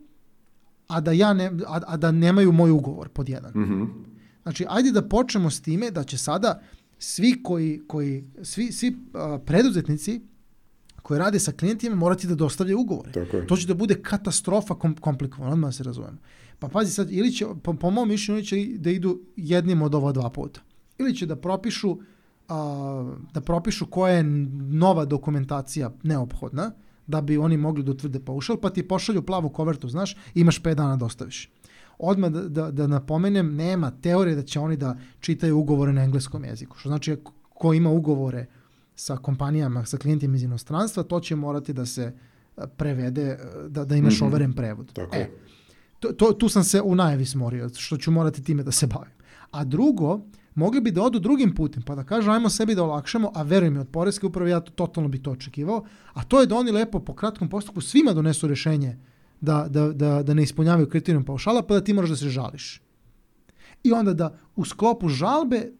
[0.88, 3.52] a da, ja ne, a, a da nemaju moj ugovor pod jedan.
[3.56, 3.84] Mhm.
[4.44, 6.62] Znači, ajde da počnemo s time da će sada
[7.00, 10.22] svi koji, koji svi, svi a, preduzetnici
[11.02, 13.12] koji rade sa klijentima morati da dostavljaju ugovore.
[13.12, 13.48] Tako je.
[13.48, 16.18] To će da bude katastrofa kom, komplikovano, odmah da se razumemo.
[16.60, 19.96] Pa pazi sad, ili će, po, po mom mišljenju, ili će da idu jednim od
[19.96, 20.62] ova dva puta.
[20.98, 21.98] Ili će da propišu
[22.48, 26.72] a, da propišu koja je nova dokumentacija neophodna
[27.08, 30.74] da bi oni mogli da utvrde paušal, pa ti pošalju plavu kovertu, znaš, imaš 5
[30.74, 31.50] dana da ostaviš.
[32.00, 36.46] Odmah da, da, da napomenem, nema teorije da će oni da čitaju ugovore na engleskom
[36.46, 36.78] jeziku.
[36.78, 37.18] Što znači,
[37.54, 38.46] ko ima ugovore
[38.96, 42.14] sa kompanijama, sa klijentima iz inostranstva, to će morati da se
[42.58, 44.26] a, prevede, a, da, da imaš Mhm.
[44.26, 44.94] overen prevod.
[44.94, 45.30] Tako e,
[46.00, 49.14] to, to, tu sam se u najavi smorio, što ću morati time da se bavim.
[49.52, 50.20] A drugo,
[50.56, 53.70] mogli bi da odu drugim putem, pa da kažu ajmo sebi da olakšamo, a veruj
[53.70, 56.72] mi, od Poreske uprave ja to, totalno bi to očekivao, a to je da oni
[56.72, 58.98] lepo po kratkom postupku svima donesu rešenje
[59.44, 62.82] da, da, da, da ne ispunjavaju kriterijum paušala, pa da ti moraš da se žališ.
[63.84, 65.72] I onda da u sklopu žalbe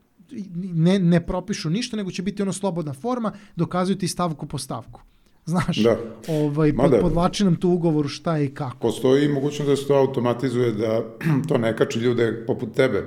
[0.56, 5.02] ne, ne propišu ništa, nego će biti ono slobodna forma, dokazuju ti stavku po stavku.
[5.46, 5.98] Znaš, Da.
[6.28, 7.00] ovaj, pod, da.
[7.00, 8.78] podlači nam tu ugovoru šta je i kako.
[8.78, 11.04] Postoji mogućnost da se to automatizuje, da
[11.48, 13.04] to ne kači ljude poput tebe.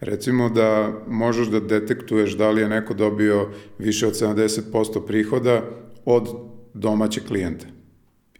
[0.00, 5.62] Recimo da možeš da detektuješ da li je neko dobio više od 70% prihoda
[6.04, 6.28] od
[6.74, 7.66] domaće klijente.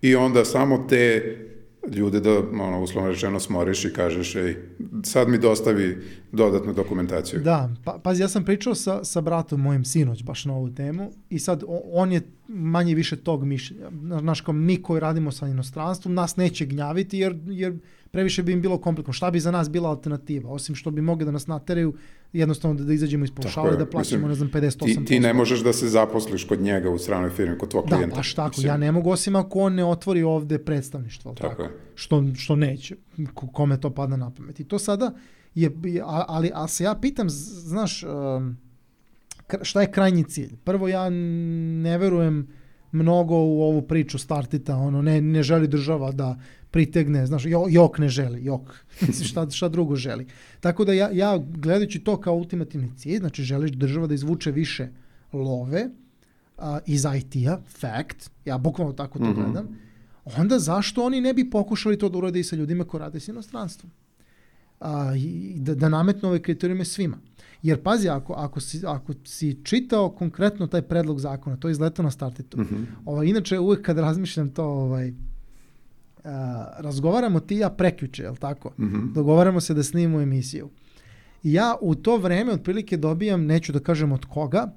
[0.01, 1.23] I onda samo te
[1.93, 4.57] ljude da, ono, uslovno rečeno, smoriš i kažeš, ej,
[5.05, 5.99] sad mi dostavi
[6.33, 7.41] dodatnu dokumentaciju.
[7.41, 11.11] Da, pa, pazi, ja sam pričao sa, sa bratom mojim sinoć baš na ovu temu
[11.31, 13.91] i sad on je manje više tog mišljenja.
[14.21, 17.79] Znaš, kao mi koji radimo sa inostranstvom, nas neće gnjaviti jer, jer
[18.11, 19.13] previše bi im bilo komplikovano.
[19.13, 20.51] Šta bi za nas bila alternativa?
[20.51, 21.95] Osim što bi mogli da nas nateraju
[22.35, 23.33] jednostavno da, da izađemo iz i
[23.77, 24.85] da plaćamo, Mislim, ne znam, 58%.
[24.97, 27.97] Ti, ti ne možeš da se zaposliš kod njega u stranoj firmi, kod tvog Da,
[27.97, 28.17] klijenta.
[28.17, 28.49] baš tako.
[28.49, 31.35] Mislim, Ja ne mogu osim ako on ne otvori ovde predstavništvo.
[31.35, 31.71] Tako Tako je.
[31.95, 32.97] što, što neće,
[33.35, 34.61] ko- kome to pada na pamet.
[34.61, 35.13] I to sada
[35.55, 35.71] je,
[36.05, 38.57] ali, ali se ja pitam, znaš, um,
[39.63, 40.57] šta je krajnji cilj?
[40.57, 42.49] Prvo, ja ne verujem
[42.93, 46.39] mnogo u ovu priču startita, ono, ne, ne želi država da
[46.75, 48.75] pritegne, znaš, jo, jok ne želi, jok,
[49.29, 50.27] šta, šta drugo želi.
[50.61, 54.89] Tako da ja, ja gledajući to kao ultimativni cilj, znači želiš država da izvuče više
[55.33, 55.89] love
[56.59, 59.43] a, iz IT-a, fact, ja bukvalno tako to Mhm.
[59.43, 59.69] gledam,
[60.37, 63.29] onda zašto oni ne bi pokušali to da urade i sa ljudima koji rade s
[63.29, 63.91] inostranstvom?
[64.81, 67.19] A, i da, da nametnu ove kriterijume svima.
[67.63, 72.03] Jer pazi, ako, ako, si, ako si čitao konkretno taj predlog zakona, to je izletao
[72.03, 72.61] na startitu.
[72.61, 72.83] Mhm.
[73.05, 75.13] Ovaj, inače, uvek kad razmišljam to, ovaj,
[76.77, 78.73] razgovaramo ti ja prekjuče, je li tako?
[78.79, 79.13] Mhm.
[79.15, 80.71] Dogovaramo se da snimimo emisiju.
[81.43, 84.73] I ja u to vreme otprilike dobijam, neću da kažem od koga,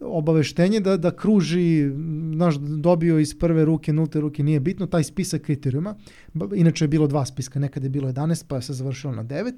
[0.00, 1.90] obaveštenje da, da kruži
[2.34, 5.94] znaš, dobio iz prve ruke, nulte ruke, nije bitno, taj spisak kriterijuma,
[6.54, 9.52] inače je bilo dva spiska, nekad je bilo 11, pa je se završilo na 9,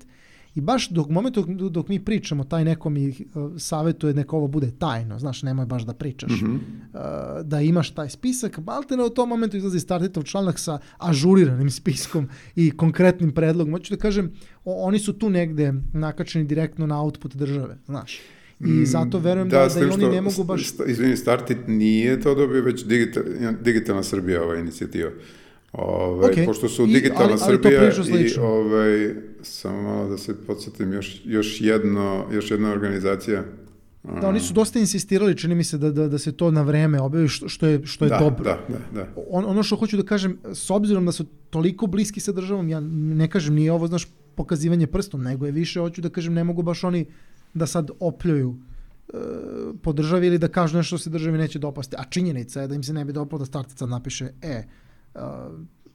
[0.54, 4.70] i baš dok momentu dok mi pričamo, taj neko mi uh, savjetuje neka ovo bude
[4.78, 6.56] tajno, znaš, nemoj baš da pričaš, mm -hmm.
[6.56, 8.58] uh, da imaš taj spisak,
[8.96, 13.72] ne u tom momentu izlazi startitov članak sa ažuriranim spiskom i konkretnim predlogom.
[13.72, 14.32] Hoću da kažem,
[14.64, 18.20] o, oni su tu negde nakačeni direktno na output države, znaš.
[18.60, 20.72] I mm, zato verujem da, da, da i oni ne mogu baš...
[20.86, 23.22] Izvini, Startit nije to dobio, već digital,
[23.60, 25.10] digitalna Srbija ova inicijativa.
[25.72, 26.46] Ove, okay.
[26.46, 31.20] Pošto su digitalna I, ali, Srbija ali i ovaj, samo malo da se podsjetim, još,
[31.24, 33.44] još, jedno, još jedna organizacija
[34.02, 37.00] Da, oni su dosta insistirali, čini mi se, da, da, da se to na vreme
[37.00, 38.44] objavi, što, što je, što je da, dobro.
[38.44, 39.06] Da, da, da.
[39.30, 42.80] On, ono što hoću da kažem, s obzirom da su toliko bliski sa državom, ja
[42.80, 46.62] ne kažem, nije ovo, znaš, pokazivanje prstom, nego je više, hoću da kažem, ne mogu
[46.62, 47.06] baš oni
[47.54, 48.56] da sad opljuju
[49.08, 49.16] e,
[49.82, 51.96] po državi ili da kažu nešto što se državi neće dopasti.
[51.98, 54.64] A činjenica je da im se ne bi dopalo da startac sad napiše, e,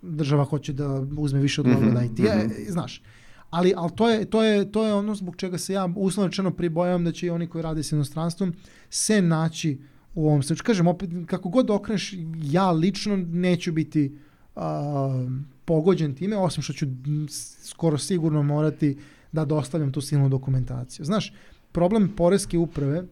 [0.02, 2.72] država hoće da uzme više od mm -hmm, IT-a, mm -hmm.
[2.72, 3.02] znaš.
[3.50, 7.04] Ali, ali to, je, to, je, to je ono zbog čega se ja uslovno pribojavam
[7.04, 8.54] da će i oni koji rade s inostranstvom
[8.90, 9.80] se naći
[10.16, 10.66] u ovom slučaju.
[10.66, 14.18] Kažem, opet, kako god okreneš, ja lično neću biti
[14.56, 14.62] uh,
[15.66, 16.86] pogođen time, osim što ću
[17.64, 18.98] skoro sigurno morati
[19.32, 21.06] da dostavljam tu silnu dokumentaciju.
[21.06, 21.34] Znaš,
[21.72, 23.04] problem Poreske uprave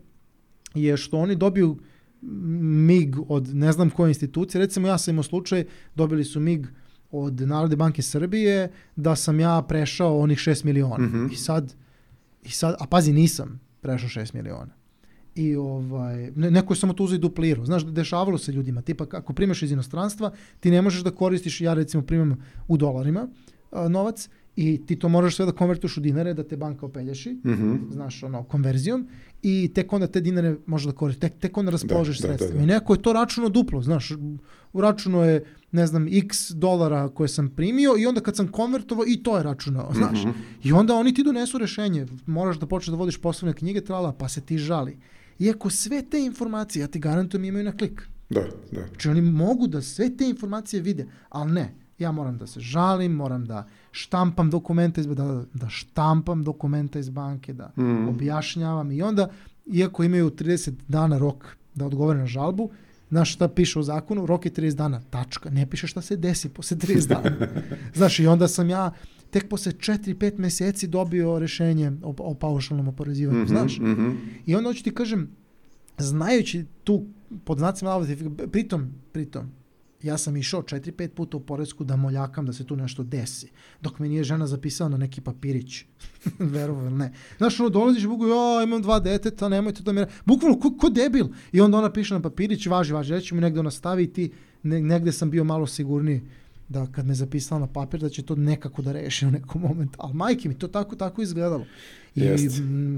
[0.74, 1.78] je što oni dobiju
[2.22, 4.60] MIG od ne znam koje institucije.
[4.60, 6.68] Recimo ja sam imao slučaj, dobili su MIG
[7.12, 11.06] od Narodne banke Srbije da sam ja prešao onih 6 miliona.
[11.06, 11.34] Mm -hmm.
[11.34, 11.76] I sad,
[12.44, 14.74] i sad, a pazi nisam prešao 6 miliona.
[15.36, 17.66] I ovaj, ne, neko je samo to uzeo i duplirao.
[17.66, 18.82] Znaš, dešavalo se ljudima.
[18.82, 22.38] Tipa, ako primaš iz inostranstva, ti ne možeš da koristiš, ja recimo primam
[22.68, 23.28] u dolarima
[23.72, 27.34] a, novac i ti to moraš sve da konvertuješ u dinare, da te banka opelješi,
[27.34, 27.92] mm -hmm.
[27.92, 29.08] znaš, ono, konverzijom
[29.42, 32.48] i tek onda te dinare možeš da koristiš, tek, tek onda raspoložiš da, sredstva.
[32.48, 32.64] Da, da, da.
[32.64, 34.12] I neko je to računo duplo, znaš,
[34.74, 39.06] u računu je, ne znam, x dolara koje sam primio i onda kad sam konvertovao
[39.08, 40.24] i to je računao, znaš.
[40.24, 40.34] Mm -hmm.
[40.64, 44.30] I onda oni ti donesu rešenje, moraš da počneš da vodiš poslovne knjige, trala, pa
[44.30, 44.98] se ti žali.
[45.40, 48.02] Iako sve te informacije, ja ti garantujem, imaju na klik.
[48.30, 48.88] Da, da.
[48.88, 53.12] Znači oni mogu da sve te informacije vide, ali ne, ja moram da se žalim,
[53.12, 58.08] moram da štampam dokumente iz, da, da štampam dokumenta iz banke, da mm.
[58.08, 59.30] objašnjavam i onda,
[59.66, 62.70] iako imaju 30 dana rok da odgovore na žalbu,
[63.10, 64.26] Znaš šta piše u zakonu?
[64.26, 65.50] Rok je 30 dana, tačka.
[65.50, 67.36] Ne piše šta se desi posle 30 dana.
[67.96, 68.92] Znaš, i onda sam ja
[69.30, 73.80] tek posle 4-5 meseci dobio rešenje o, o paušalnom oporezivanju, mm -hmm, znaš.
[73.80, 74.16] Mm -hmm.
[74.46, 75.30] I onda hoću ti kažem,
[75.98, 77.06] znajući tu
[77.44, 78.14] pod znacima navoda,
[78.52, 79.52] pritom, pritom,
[80.06, 83.48] ja sam išao 4-5 puta u Poresku da moljakam da se tu nešto desi,
[83.82, 85.86] dok me nije žena zapisala na neki papirić.
[86.40, 87.14] Verovo ne.
[87.38, 90.06] Znaš, ono, dolaziš i bugu, ja, imam dva deteta, nemojte to mi...
[90.26, 91.28] Bukvalno, ko, ko debil?
[91.52, 94.32] I onda ona piše na papirić, važi, važi, reći mi negde ona stavi i ti,
[94.64, 96.22] ne, negde sam bio malo sigurniji
[96.70, 99.98] da kad me zapisala na papir da će to nekako da reši u nekom momentu.
[100.02, 101.66] Ali majke mi to tako, tako izgledalo.
[102.16, 102.22] I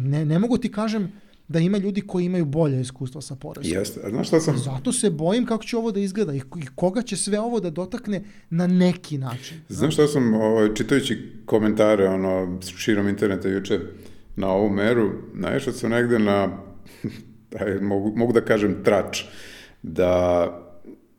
[0.04, 1.12] ne, ne mogu ti kažem,
[1.47, 3.77] da ima ljudi koji imaju bolje iskustva sa porezom.
[3.77, 3.99] Jeste.
[4.03, 4.57] A znaš šta sam...
[4.57, 6.41] Zato se bojim kako će ovo da izgleda i,
[6.75, 9.57] koga će sve ovo da dotakne na neki način.
[9.69, 13.79] Znaš šta sam, ovaj, čitajući komentare ono, širom interneta juče
[14.36, 16.57] na ovu meru, naišao sam negde na,
[17.81, 19.23] mogu, mogu da kažem, trač,
[19.83, 20.45] da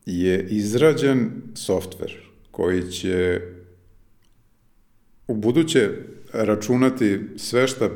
[0.06, 2.12] je izrađen softver
[2.50, 3.40] koji će
[5.28, 5.90] u buduće
[6.32, 7.88] računati sve šta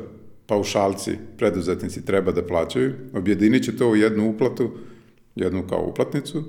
[0.45, 4.71] paušalci, preduzetnici treba da plaćaju, objedinit će to u jednu uplatu,
[5.35, 6.43] jednu kao uplatnicu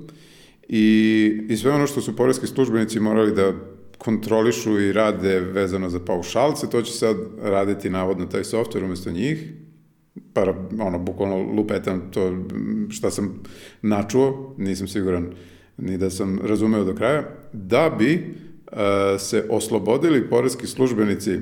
[0.69, 3.53] i, i sve ono što su porezki službenici morali da
[3.97, 9.51] kontrolišu i rade vezano za paušalce, to će sad raditi navodno taj softver umesto njih,
[10.33, 12.45] pa ono, bukvalno lupetam to
[12.89, 13.43] šta sam
[13.81, 15.33] načuo, nisam siguran
[15.77, 18.35] ni da sam razumeo do kraja, da bi
[18.71, 18.77] uh,
[19.19, 21.39] se oslobodili porezki službenici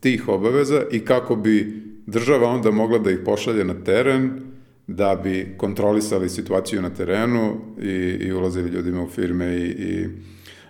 [0.00, 4.40] tih obaveza i kako bi država onda mogla da ih pošalje na teren
[4.86, 7.88] da bi kontrolisali situaciju na terenu i,
[8.20, 10.08] i ulazili ljudima u firme i, i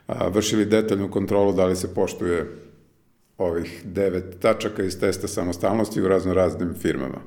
[0.07, 2.51] a, vršili detaljnu kontrolu da li se poštuje
[3.39, 7.19] ovih devet tačaka iz testa samostalnosti u razno raznim firmama.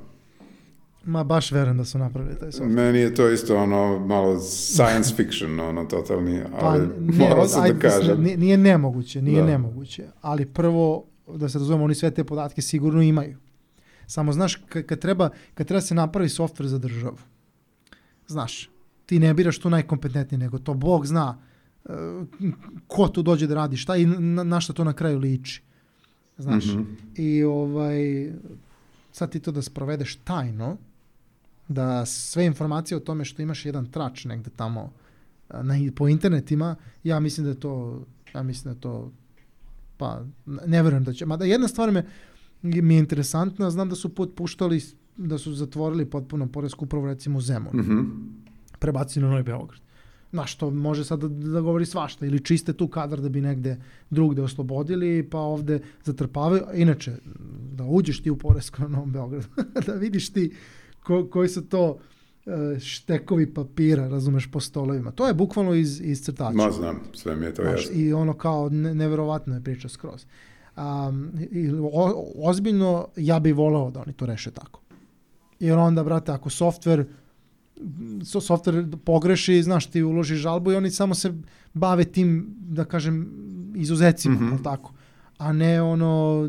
[1.05, 2.73] Ma baš verujem da su napravili taj software.
[2.73, 7.47] Meni je to isto ono malo science fiction, ono totalni, pa ali pa, ne, moram
[7.47, 8.21] se da kažem.
[8.21, 9.47] Nije, nije nemoguće, nije da.
[9.47, 13.37] nemoguće, ali prvo, da se razumemo, oni sve te podatke sigurno imaju.
[14.07, 17.17] Samo znaš, kad treba, kad treba se napravi softver za državu,
[18.27, 18.69] znaš,
[19.05, 21.37] ti ne biraš tu najkompetentniji, nego to Bog zna
[21.83, 21.93] uh,
[22.87, 25.61] ko tu dođe da radi šta i na, na šta to na kraju liči.
[26.37, 26.85] Znaš, mm -hmm.
[27.15, 28.31] i ovaj,
[29.11, 30.77] sad ti to da sprovedeš tajno,
[31.67, 34.91] da sve informacije o tome što imaš jedan trač negde tamo
[35.49, 39.11] na, po internetima, ja mislim da je to, ja mislim da je to,
[39.97, 42.05] pa ne verujem da će, mada jedna stvar me,
[42.65, 44.81] mi je interesantna, znam da su potpuštali,
[45.17, 47.73] da su zatvorili potpuno poresku upravu recimo u Zemun.
[47.73, 48.05] Mm -hmm.
[48.79, 49.81] Prebacili na Novi Beograd.
[50.31, 53.77] Na što može sad da, da govori svašta ili čiste tu kadar da bi negde
[54.09, 56.63] drugde oslobodili pa ovde zatrpavaju.
[56.73, 57.15] Inače,
[57.71, 59.47] da uđeš ti u poresku na Novom Beogradu,
[59.87, 60.53] da vidiš ti
[61.03, 61.97] ko, koji su to
[62.45, 65.11] e, štekovi papira, razumeš, po stolovima.
[65.11, 66.57] To je bukvalno iz, iz crtača.
[66.57, 67.91] Ma znam, sve mi je to jasno.
[67.93, 70.25] I ono kao, ne, neverovatno je priča skroz.
[70.77, 71.31] Um,
[71.93, 74.81] o, ozbiljno, ja bih voleo da oni to reše tako.
[75.59, 77.05] Jer onda, brate, ako softver
[78.23, 81.33] so, softver pogreši, znaš, ti uložiš žalbu i oni samo se
[81.73, 83.31] bave tim, da kažem,
[83.75, 84.63] izuzecima, mm -hmm.
[84.63, 84.93] tako?
[85.37, 86.45] A ne ono,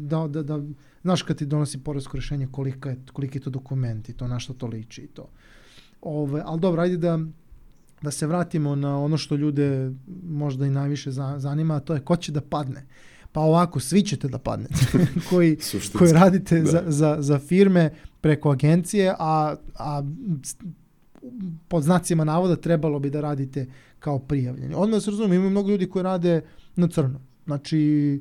[0.00, 0.60] da, da, da,
[1.02, 4.38] znaš kad ti donosi poresko rešenje kolika je, koliki je to dokument i to na
[4.38, 5.28] što to liči i to.
[6.02, 7.18] Ove, ali dobro, ajde da,
[8.02, 9.92] da se vratimo na ono što ljude
[10.28, 12.86] možda i najviše zanima, a to je ko će da padne.
[13.32, 14.86] Pa ovako, svi ćete da padnete
[15.30, 15.56] koji,
[15.98, 16.70] koji radite da.
[16.70, 17.90] za, za, za firme
[18.20, 20.02] preko agencije, a, a
[21.68, 23.66] pod znacima navoda trebalo bi da radite
[23.98, 24.74] kao prijavljeni.
[24.74, 26.40] Odmah da se razumijem, ima mnogo ljudi koji rade
[26.76, 27.20] na crno.
[27.44, 28.20] Znači,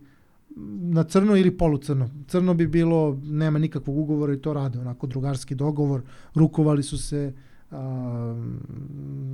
[0.80, 2.10] na crno ili polucrno.
[2.28, 6.02] Crno bi bilo, nema nikakvog ugovora i to rade, onako drugarski dogovor,
[6.36, 7.34] rukovali su se,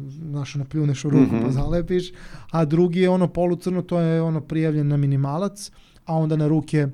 [0.09, 1.45] znaš, ono pljuneš u ruku mm -hmm.
[1.45, 2.11] pa zalepiš,
[2.51, 5.71] a drugi je ono polucrno, to je ono prijavljen na minimalac,
[6.05, 6.87] a onda na ruke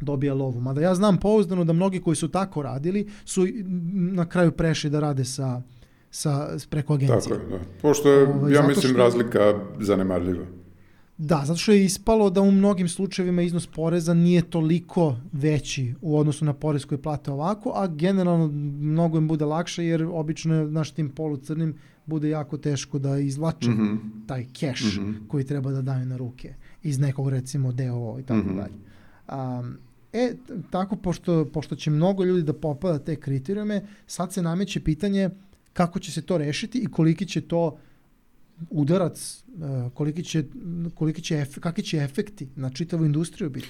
[0.00, 0.60] dobija lovu.
[0.60, 3.46] Mada ja znam pouzdano da mnogi koji su tako radili su
[3.92, 5.62] na kraju prešli da rade sa,
[6.10, 7.38] sa preko agencije.
[7.38, 7.64] Tako je, da.
[7.82, 8.98] Pošto je, ovaj, ja mislim, što...
[8.98, 10.46] razlika zanemarljiva.
[11.18, 16.18] Da, zato što je ispalo da u mnogim slučajevima iznos poreza nije toliko veći u
[16.18, 18.46] odnosu na porez koji plate ovako, a generalno
[18.80, 21.74] mnogo im bude lakše jer obično je naš tim polucrnim
[22.06, 23.98] bude jako teško da izvlače mm -hmm.
[24.26, 25.28] taj keš mm -hmm.
[25.28, 28.56] koji treba da daju na ruke iz nekog recimo DOO i tako mm -hmm.
[28.56, 28.74] dalje.
[29.60, 29.76] Um,
[30.12, 30.32] e,
[30.70, 35.30] tako pošto, pošto će mnogo ljudi da popada te kriterijume, sad se nameće pitanje
[35.72, 37.78] kako će se to rešiti i koliki će to
[38.70, 40.44] udarac, e, koliki će,
[40.94, 43.68] koliki će, ef, kakvi će efekti na čitavu industriju biti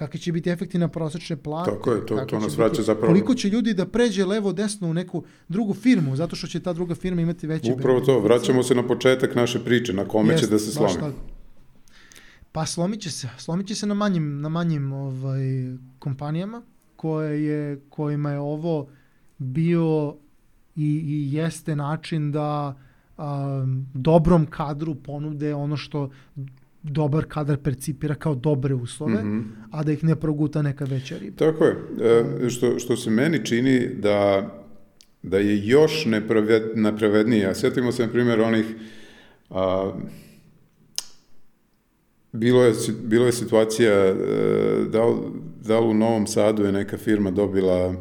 [0.00, 1.70] kakvi će biti efekti na prosečne plate.
[1.70, 3.06] Tako je, to, to nas vraća zapravo...
[3.06, 6.94] Koliko će ljudi da pređe levo-desno u neku drugu firmu, zato što će ta druga
[6.94, 7.72] firma imati veće...
[7.72, 11.12] Upravo to, vraćamo se na početak naše priče, na kome Jest, će da se slomi.
[12.52, 15.42] Pa slomit će se, slomit će se na manjim, na manjim ovaj,
[15.98, 16.62] kompanijama
[16.96, 18.88] koje je, kojima je ovo
[19.38, 20.16] bio
[20.76, 22.78] i, i jeste način da
[23.20, 26.10] um, dobrom kadru ponude ono što
[26.82, 29.44] dobar kadar percipira kao dobre uslove, mm -hmm.
[29.70, 31.36] a da ih ne proguta neka veća riba.
[31.36, 31.76] Tako je.
[32.46, 34.50] E, što, što se meni čini da,
[35.22, 37.54] da je još nepraved, nepravednije.
[37.54, 38.66] Sjetimo se, na primjer, onih
[39.50, 39.92] a,
[42.32, 42.72] bilo je,
[43.04, 44.14] bilo je situacija e,
[44.92, 45.14] da,
[45.66, 47.94] da u Novom Sadu je neka firma dobila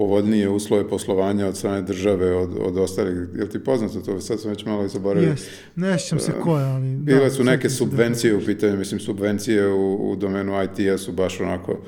[0.00, 3.14] povoljnije uslove poslovanja od strane države od, od ostalih.
[3.34, 4.20] Je li ti poznato to?
[4.20, 5.30] Sad sam već malo i zaboravio.
[5.30, 5.48] Yes.
[5.76, 6.96] Ne sjećam se koje, ali...
[6.96, 11.12] Da, Bile da, su neke subvencije u pitanju, mislim, subvencije u, u domenu IT-a su
[11.12, 11.78] baš onako,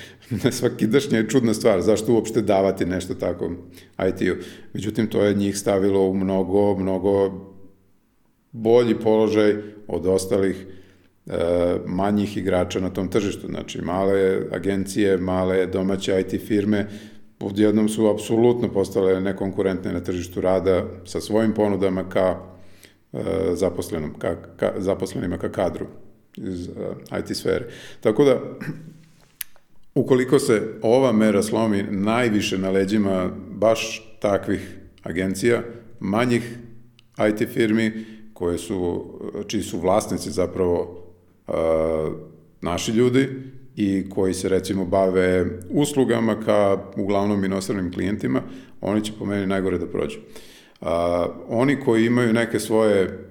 [0.58, 3.50] svakidašnja je čudna stvar, zašto uopšte davati nešto tako
[4.08, 4.34] IT-u.
[4.74, 7.40] Međutim, to je njih stavilo u mnogo, mnogo
[8.52, 9.56] bolji položaj
[9.88, 10.66] od ostalih
[11.26, 11.32] e,
[11.86, 13.46] manjih igrača na tom tržištu.
[13.46, 16.88] Znači, male agencije, male domaće IT firme
[17.46, 22.36] odjednom su apsolutno postale nekonkurentne na tržištu rada sa svojim ponudama ka
[23.12, 23.18] e,
[23.54, 25.86] zaposlenom, ka, ka, zaposlenima ka kadru
[26.36, 26.74] iz uh,
[27.18, 27.68] IT sfere.
[28.00, 28.40] Tako da,
[29.94, 35.62] ukoliko se ova mera slomi najviše na leđima baš takvih agencija,
[36.00, 36.58] manjih
[37.30, 39.10] IT firmi, koje su,
[39.46, 41.04] čiji su vlasnici zapravo
[41.46, 41.54] uh,
[42.60, 43.28] naši ljudi,
[43.76, 48.42] i koji se recimo bave uslugama ka uglavnom inostranim klijentima,
[48.80, 50.18] oni će po meni najgore da prođu.
[50.80, 53.28] A, oni koji imaju neke svoje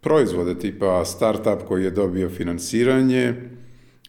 [0.00, 3.34] proizvode tipa startup koji je dobio finansiranje,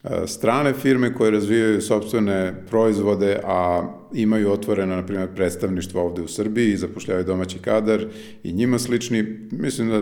[0.04, 6.28] a, strane firme koje razvijaju sobstvene proizvode, a imaju otvoreno, na primjer, predstavništvo ovde u
[6.28, 8.06] Srbiji i zapošljavaju domaći kadar
[8.44, 10.02] i njima slični, mislim da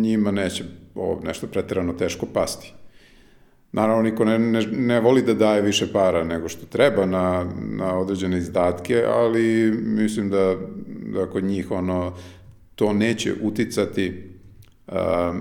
[0.00, 2.74] njima neće ovo nešto pretirano teško pasti.
[3.72, 7.98] Naravno, niko ne, ne, ne voli da daje više para nego što treba na, na
[7.98, 10.56] određene izdatke, ali mislim da,
[11.14, 12.12] da kod njih ono,
[12.74, 14.30] to neće uticati
[14.86, 14.94] uh,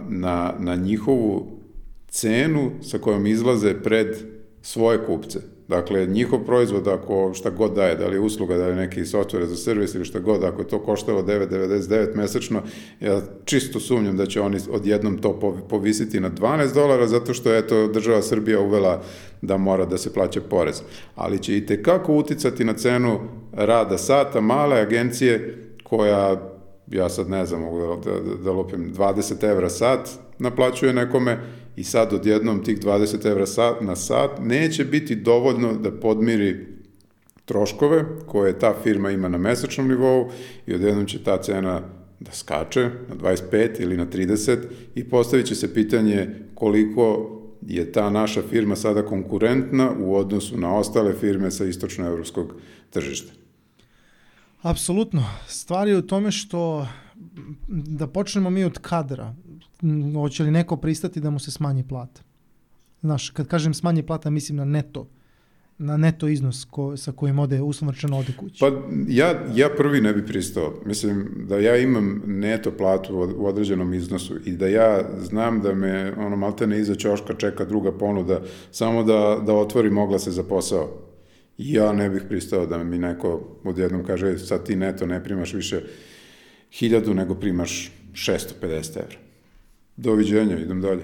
[0.10, 1.58] na, na njihovu
[2.08, 4.18] cenu sa kojom izlaze pred
[4.62, 5.40] svoje kupce.
[5.68, 9.00] Dakle, njihov proizvod, ako šta god daje, da li je usluga, da li je neki
[9.02, 12.62] software za servis ili šta god, ako je to koštalo 9,99 mesečno,
[13.00, 17.68] ja čisto sumnjam da će oni odjednom to povisiti na 12 dolara, zato što je
[17.68, 19.02] to država Srbija uvela
[19.42, 20.82] da mora da se plaća porez.
[21.16, 23.20] Ali će i tekako uticati na cenu
[23.54, 26.52] rada sata male agencije koja,
[26.92, 30.10] ja sad ne znam, mogu da, da, da lupim, 20 evra sat
[30.40, 31.40] naplaćuje nekome
[31.78, 36.68] i sad odjednom tih 20 evra sat, na sat neće biti dovoljno da podmiri
[37.46, 40.30] troškove koje ta firma ima na mesečnom nivou
[40.68, 41.82] i odjednom će ta cena
[42.20, 44.58] da skače na 25 ili na 30
[44.96, 50.76] i postavit će se pitanje koliko je ta naša firma sada konkurentna u odnosu na
[50.76, 52.54] ostale firme sa istočnoevropskog
[52.90, 53.34] tržišta.
[54.62, 55.24] Apsolutno.
[55.48, 56.88] Stvar je u tome što
[57.68, 59.36] da počnemo mi od kadra.
[60.14, 62.22] Hoće li neko pristati da mu se smanji plata?
[63.02, 65.08] Znaš, kad kažem smanji plata, mislim na neto
[65.78, 68.60] na neto iznos ko, sa kojim ode usmrčeno ode kući?
[68.60, 68.72] Pa
[69.08, 70.74] ja, ja prvi ne bi pristao.
[70.86, 76.14] Mislim da ja imam neto platu u određenom iznosu i da ja znam da me
[76.18, 80.90] ono maltene iza ćoška čeka druga ponuda samo da, da otvori mogla se za posao.
[81.58, 85.82] Ja ne bih pristao da mi neko odjednom kaže sad ti neto ne primaš više
[86.72, 89.27] hiljadu nego primaš 650 evra.
[89.98, 91.04] Doviđenja, idem dalje.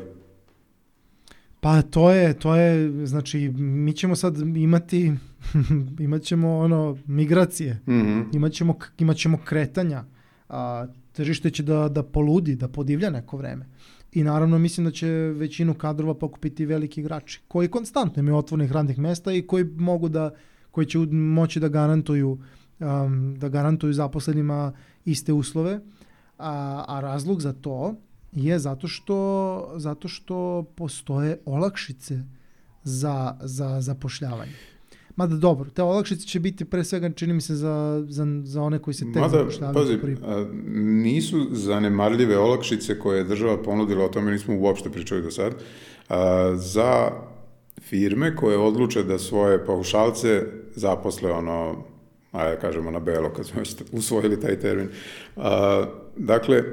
[1.59, 5.13] Pa to je, to je, znači mi ćemo sad imati,
[5.99, 8.35] imat ćemo ono migracije, mm -hmm.
[8.35, 10.03] imat, ćemo, imat ćemo kretanja,
[10.49, 13.65] a, tržište će da, da poludi, da podivlja neko vreme.
[14.11, 18.99] I naravno mislim da će većinu kadrova pokupiti veliki igrači, koji konstantno imaju otvornih radnih
[18.99, 20.31] mesta i koji mogu da,
[20.71, 22.39] koji će moći da garantuju,
[22.79, 24.73] um, da garantuju zaposlenima
[25.05, 25.79] iste uslove,
[26.37, 27.95] a, a razlog za to
[28.35, 32.19] je zato što, zato što postoje olakšice
[32.83, 34.53] za, za zapošljavanje.
[35.15, 38.79] Mada dobro, te olakšice će biti pre svega, čini mi se, za, za, za one
[38.79, 39.73] koji se tek Mada, zapošljavaju.
[39.73, 40.17] Pazi, prvi...
[40.25, 45.53] a, nisu zanemarljive olakšice koje je država ponudila, o tome nismo uopšte pričali do sad,
[46.09, 47.11] a, za
[47.81, 50.43] firme koje odluče da svoje paušalce
[50.75, 51.83] zaposle ono,
[52.31, 53.61] ajde kažemo na belo, kad smo
[53.91, 54.89] usvojili taj termin.
[55.37, 55.85] A,
[56.17, 56.63] dakle,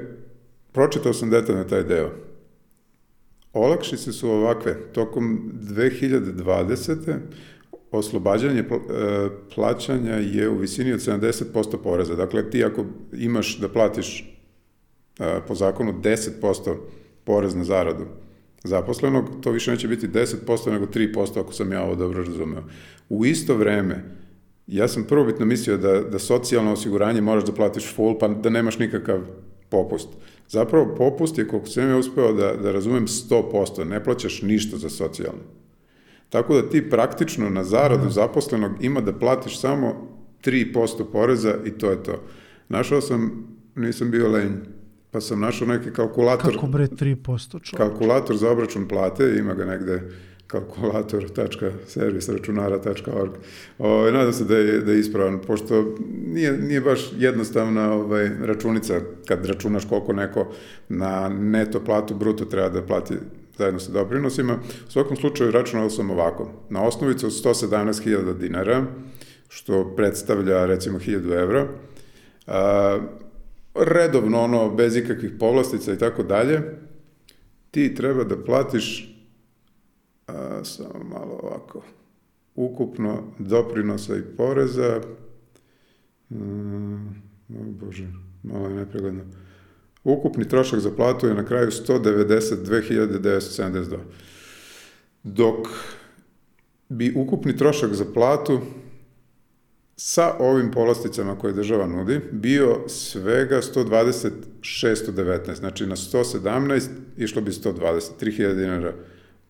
[0.71, 2.09] Pročitao sam detaljno taj deo.
[3.53, 4.91] Olakšice su ovakve.
[4.93, 7.17] Tokom 2020.
[7.91, 8.65] oslobađanje e,
[9.55, 12.15] plaćanja je u visini od 70% poreza.
[12.15, 14.37] Dakle, ti ako imaš da platiš
[15.19, 16.75] e, po zakonu 10%
[17.23, 18.05] porez na zaradu
[18.63, 22.63] zaposlenog, to više neće biti 10% nego 3% ako sam ja ovo dobro razumeo.
[23.09, 24.03] U isto vreme,
[24.67, 28.79] ja sam prvobitno mislio da, da socijalno osiguranje moraš da platiš full, pa da nemaš
[28.79, 29.21] nikakav
[29.71, 30.09] popust.
[30.47, 34.89] Zapravo popust je, koliko sam ja uspeo da, da razumem, 100%, ne plaćaš ništa za
[34.89, 35.43] socijalno.
[36.29, 38.11] Tako da ti praktično na zaradu mhm.
[38.11, 40.07] zaposlenog ima da platiš samo
[40.43, 42.23] 3% poreza i to je to.
[42.69, 44.51] Našao sam, nisam bio lenj,
[45.11, 46.53] pa sam našao neki kalkulator.
[46.53, 47.77] Kako bre 3% čovječ?
[47.77, 50.01] Kalkulator za obračun plate, ima ga negde
[50.51, 53.31] kalkulator.servisračunara.org.
[53.77, 55.95] Ovaj nadam se da je, da je ispravan, pošto
[56.27, 60.47] nije, nije baš jednostavna ovaj, računica kad računaš koliko neko
[60.89, 63.13] na neto platu bruto treba da plati
[63.57, 64.59] zajedno sa doprinosima.
[64.87, 66.51] U svakom slučaju računao sam ovako.
[66.69, 68.85] Na osnovicu od 117.000 dinara,
[69.49, 71.67] što predstavlja recimo 1000 evra,
[72.47, 72.99] a,
[73.75, 76.61] redovno ono, bez ikakvih povlastica i tako dalje,
[77.71, 79.10] ti treba da platiš
[80.27, 81.81] a, samo malo ovako,
[82.55, 85.01] ukupno doprinosa i poreza,
[86.29, 87.07] mm,
[87.49, 88.07] o bože,
[88.43, 89.23] malo je nepregledno,
[90.03, 93.97] ukupni trošak za platu je na kraju 192.972.
[95.23, 95.67] Dok
[96.89, 98.59] bi ukupni trošak za platu
[99.95, 108.09] sa ovim polasticama koje država nudi bio svega 120.619, znači na 117 išlo bi 120,
[108.21, 108.93] 3000 dinara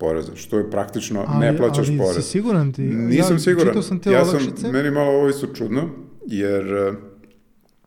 [0.01, 2.15] poreza, što je praktično ali, ne plaćaš ali porez.
[2.15, 2.81] Ali si siguran ti?
[2.81, 3.83] Nisam ja, siguran.
[3.83, 5.89] Sam te ja sam, meni malo ovo isto čudno,
[6.27, 6.95] jer uh,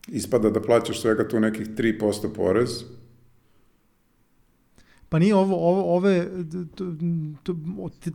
[0.08, 2.84] ispada da plaćaš svega tu nekih 3% porez,
[5.14, 6.28] Pa nije ovo, ovo ove,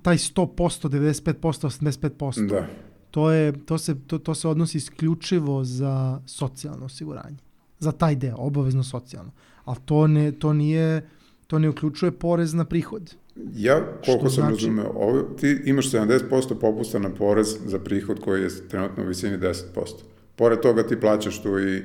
[0.01, 2.49] taj 100%, 95%, 85%.
[2.49, 2.67] Da.
[3.11, 7.37] To, je, to, se, to, to se odnosi isključivo za socijalno osiguranje.
[7.79, 9.31] Za taj deo, obavezno socijalno.
[9.65, 11.09] Ali to, ne, to, nije,
[11.49, 13.15] to ne uključuje porez na prihod.
[13.55, 14.65] Ja, koliko sam znači?
[14.65, 19.37] razumeo, ovo, ti imaš 70% popusta na porez za prihod koji je trenutno u visini
[19.37, 19.55] 10%.
[20.35, 21.83] Pored toga ti plaćaš tu i,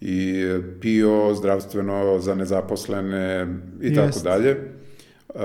[0.00, 0.44] i
[0.80, 3.46] PIO, zdravstveno za nezaposlene
[3.82, 3.96] i Jest.
[3.96, 4.56] tako dalje.
[5.28, 5.40] Uh,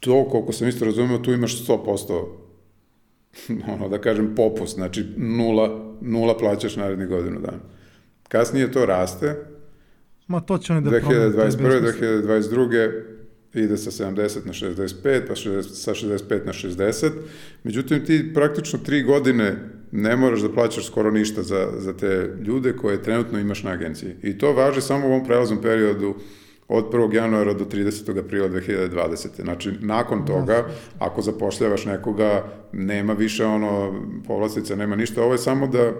[0.00, 2.24] to, koliko sam isto razumeo, tu imaš 100%
[3.74, 7.58] ono da kažem popust, znači nula, nula plaćaš narednih godinu dana.
[8.28, 9.57] Kasnije to raste,
[10.28, 11.92] Ma to će oni da 2021.
[12.00, 13.02] 2022.
[13.54, 17.10] ide sa 70 na 65, pa 60, sa 65 na 60.
[17.64, 19.56] Međutim, ti praktično tri godine
[19.92, 24.14] ne moraš da plaćaš skoro ništa za, za te ljude koje trenutno imaš na agenciji.
[24.22, 26.14] I to važi samo u ovom prelaznom periodu
[26.68, 27.14] od 1.
[27.14, 28.18] januara do 30.
[28.18, 29.42] aprila 2020.
[29.42, 30.66] Znači, nakon toga,
[30.98, 35.22] ako zapošljavaš nekoga, nema više ono povlastica, nema ništa.
[35.22, 35.92] Ovo je samo da,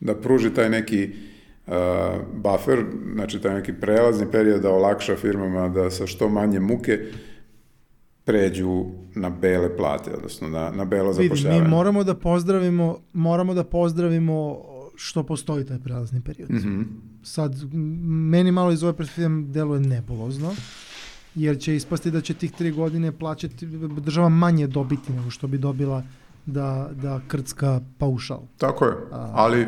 [0.00, 1.33] da pruži taj neki uh,
[2.34, 2.84] buffer,
[3.14, 6.98] znači taj neki prelazni period da olakša firmama da sa što manje muke
[8.24, 8.84] pređu
[9.14, 11.62] na bele plate, odnosno na, na belo zapošljavanje.
[11.62, 14.58] Mi moramo da pozdravimo, moramo da pozdravimo
[14.96, 16.50] što postoji taj prelazni period.
[16.50, 16.84] Mm -hmm.
[17.22, 17.72] Sad,
[18.04, 20.54] meni malo iz ove perspektive deluje nebulozno,
[21.34, 23.66] jer će ispasti da će tih tri godine plaćati
[24.00, 26.02] država manje dobiti nego što bi dobila
[26.46, 28.40] da, da krcka paušal.
[28.58, 29.66] Tako je, ali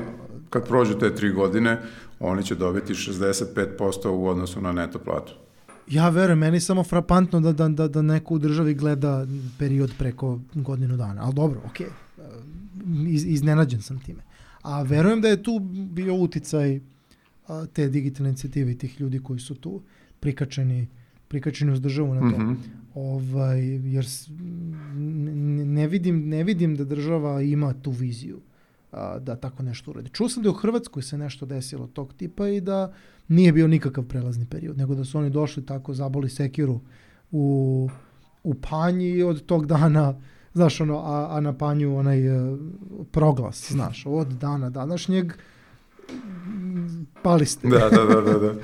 [0.51, 1.79] kad prođu te tri godine,
[2.21, 5.33] oni će dobiti 65% u odnosu na neto platu.
[5.89, 9.27] Ja verujem, meni je samo frapantno da, da, da, da neko u državi gleda
[9.59, 11.23] period preko godinu dana.
[11.25, 11.87] Ali dobro, okej.
[11.87, 13.09] Okay.
[13.09, 14.23] Iz, iznenađen sam time.
[14.63, 15.59] A verujem da je tu
[15.91, 16.81] bio uticaj
[17.49, 19.81] a, te digitalne inicijative i tih ljudi koji su tu
[20.21, 20.87] prikačeni,
[21.29, 22.39] prikačeni uz državu na to.
[22.39, 22.57] Mm -hmm.
[22.95, 23.61] ovaj,
[23.95, 24.07] jer
[25.67, 28.41] ne vidim, ne vidim da država ima tu viziju
[28.93, 30.11] a, da tako nešto uradi.
[30.11, 32.93] Čuo sam da je u Hrvatskoj se nešto desilo tog tipa i da
[33.29, 36.81] nije bio nikakav prelazni period, nego da su oni došli tako, zaboli sekiru
[37.31, 37.89] u,
[38.43, 40.15] u panji i od tog dana
[40.57, 42.59] znaš, ono, a, a na panju onaj uh,
[43.11, 45.33] proglas, znaš, od dana današnjeg
[47.23, 47.69] pali ste.
[47.69, 48.39] Da, da, da, da.
[48.39, 48.55] da.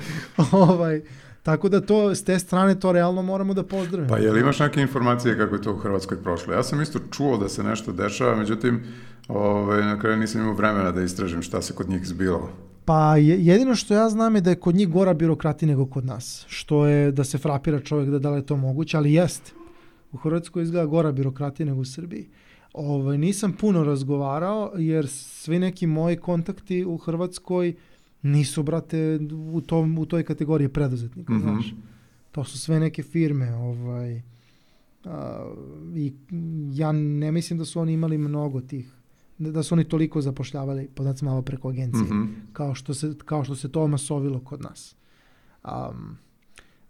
[0.57, 1.01] ovaj,
[1.43, 4.09] tako da to, s te strane, to realno moramo da pozdravimo.
[4.09, 6.53] Pa je li imaš neke informacije kako je to u Hrvatskoj prošlo?
[6.53, 8.83] Ja sam isto čuo da se nešto dešava, međutim,
[9.27, 12.49] ovaj, na kraju nisam imao vremena da istražim šta se kod njih zbilo.
[12.85, 16.45] Pa jedino što ja znam je da je kod njih gora birokrati nego kod nas.
[16.47, 19.51] Što je da se frapira čovjek da da li je to moguće, ali jeste.
[20.11, 22.29] U Hrvatskoj izgleda gora birokratija nego u Srbiji.
[22.73, 27.75] Ovaj, nisam puno razgovarao jer svi neki moji kontakti u Hrvatskoj
[28.21, 29.19] nisu, brate,
[29.51, 31.41] u, tom, u toj kategoriji preduzetnika, mm -hmm.
[31.41, 31.73] znaš.
[32.31, 34.21] To su sve neke firme, ovaj,
[35.05, 35.53] a,
[35.95, 36.13] i
[36.73, 38.91] ja ne mislim da su oni imali mnogo tih
[39.37, 42.53] da su oni toliko zapošljavali podacima malo preko agencije, mm -hmm.
[42.53, 44.95] kao, što se, kao što se to masovilo kod nas.
[45.63, 46.17] Um,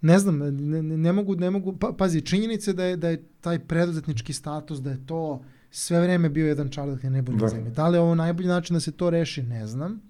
[0.02, 3.60] ne znam, ne, ne mogu, ne mogu, pa, pazi, činjenice da je, da je taj
[3.60, 7.48] preduzetnički status, da je to sve vreme bio jedan čardak na neboj da.
[7.48, 7.72] zemlje.
[7.72, 10.02] Da li je ovo najbolji način da se to reši, ne znam.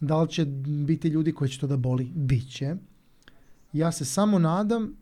[0.00, 0.44] Da li će
[0.86, 2.04] biti ljudi koji će to da boli?
[2.14, 2.76] Biće.
[3.72, 4.94] Ja se samo nadam,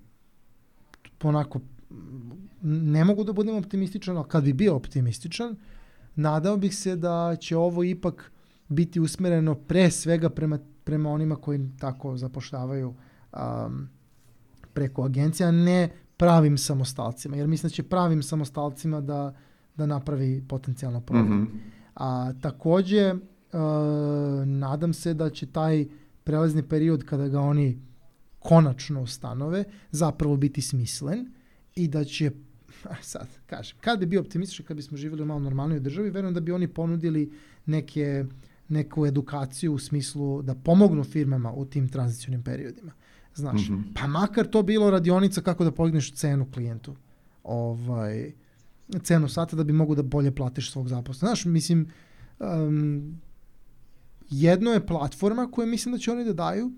[1.23, 1.61] onako,
[2.63, 5.57] ne mogu da budem optimističan, ali kad bi bio optimističan,
[6.15, 8.33] nadao bih se da će ovo ipak
[8.69, 12.95] biti usmereno pre svega prema, prema onima koji tako zapošljavaju
[13.33, 13.89] um,
[14.73, 19.35] preko agencija, ne pravim samostalcima, jer mislim da će pravim samostalcima da,
[19.77, 21.41] da napravi potencijalno problem.
[21.41, 21.59] Mm -hmm.
[21.95, 23.21] A takođe, uh,
[24.47, 25.87] nadam se da će taj
[26.25, 27.83] prelazni period kada ga oni
[28.39, 31.33] konačno ustanove zapravo biti smislen
[31.75, 32.31] i da će
[33.03, 36.41] sad kažem, kad bi bio optimističan, kad bismo živjeli u malo normalnoj državi, verujem da
[36.41, 37.33] bi oni ponudili
[37.67, 38.25] neke,
[38.69, 42.93] neku edukaciju u smislu da pomognu firmama u tim tranzicionim periodima.
[43.35, 43.83] Znaš, mm -hmm.
[43.95, 46.97] pa makar to bilo radionica kako da podigneš cenu klijentu.
[47.45, 48.33] Ovaj,
[49.03, 51.29] cenu sata da bi mogu da bolje platiš svog zaposla.
[51.29, 51.89] Znaš, mislim,
[52.39, 53.21] um,
[54.31, 56.73] jedno je platforma koje mislim da će oni da daju,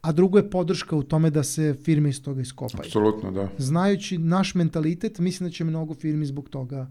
[0.00, 2.86] a drugo je podrška u tome da se firme iz toga iskopaju.
[2.86, 3.48] Apsolutno, da.
[3.58, 6.86] Znajući naš mentalitet, mislim da će mnogo firmi zbog toga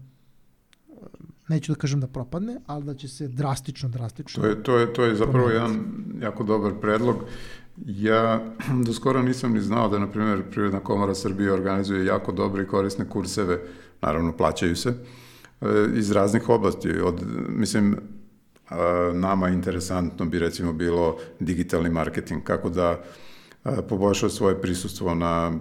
[1.48, 4.42] neću da kažem da propadne, ali da će se drastično, drastično...
[4.42, 5.74] To je, to je, to je zapravo promeniti.
[5.74, 7.16] jedan jako dobar predlog.
[7.86, 8.44] Ja
[8.86, 12.66] do skoro nisam ni znao da, na primjer, Privredna komora Srbije organizuje jako dobre i
[12.66, 13.60] korisne kurseve,
[14.02, 14.94] naravno plaćaju se,
[15.60, 16.90] e, iz raznih oblasti.
[17.00, 17.96] Od, mislim,
[19.14, 23.00] nama interesantno bi recimo bilo digitalni marketing, kako da
[23.88, 25.52] poboljša svoje prisustvo na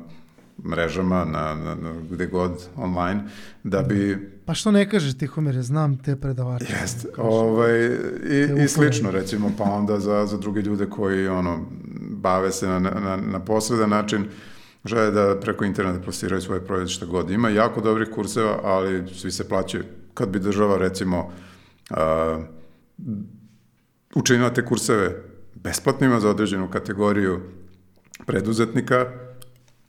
[0.64, 3.24] mrežama, na, na, na gde god online,
[3.64, 4.30] da bi...
[4.46, 6.74] Pa što ne kažeš Tihomire, znam te predavače.
[6.82, 7.86] Jest, ovaj,
[8.30, 11.66] i, i slično recimo, pa onda za, za druge ljude koji ono,
[12.10, 14.26] bave se na, na, na posredan način,
[14.86, 17.32] žele da preko interneta plasiraju svoje proizvode šta god.
[17.32, 19.84] Ima jako dobrih kurseva, ali svi se plaćaju.
[20.14, 21.20] Kad bi država recimo
[21.90, 21.98] uh,
[24.16, 25.24] učinila te kurseve
[25.56, 27.42] besplatnima za određenu kategoriju
[28.26, 29.06] preduzetnika,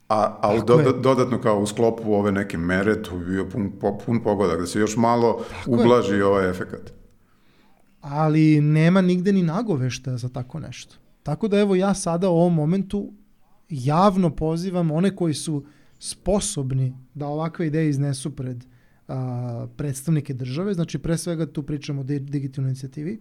[0.09, 0.83] A, a u Tako je.
[0.83, 3.71] doda, dodatno kao u sklopu ove neke mere, tu bi bio pun,
[4.05, 5.81] pun pogodak, da se još malo Tako je.
[5.81, 6.93] ublaži ovaj efekat.
[8.01, 10.95] ali nema nigde ni nagovešta za tako nešto.
[11.23, 13.11] Tako da evo ja sada u ovom momentu
[13.69, 15.65] javno pozivam one koji su
[15.99, 18.65] sposobni da ovakve ideje iznesu pred
[19.07, 23.19] a, predstavnike države, znači pre svega tu pričamo o di- digitalnoj inicijativi,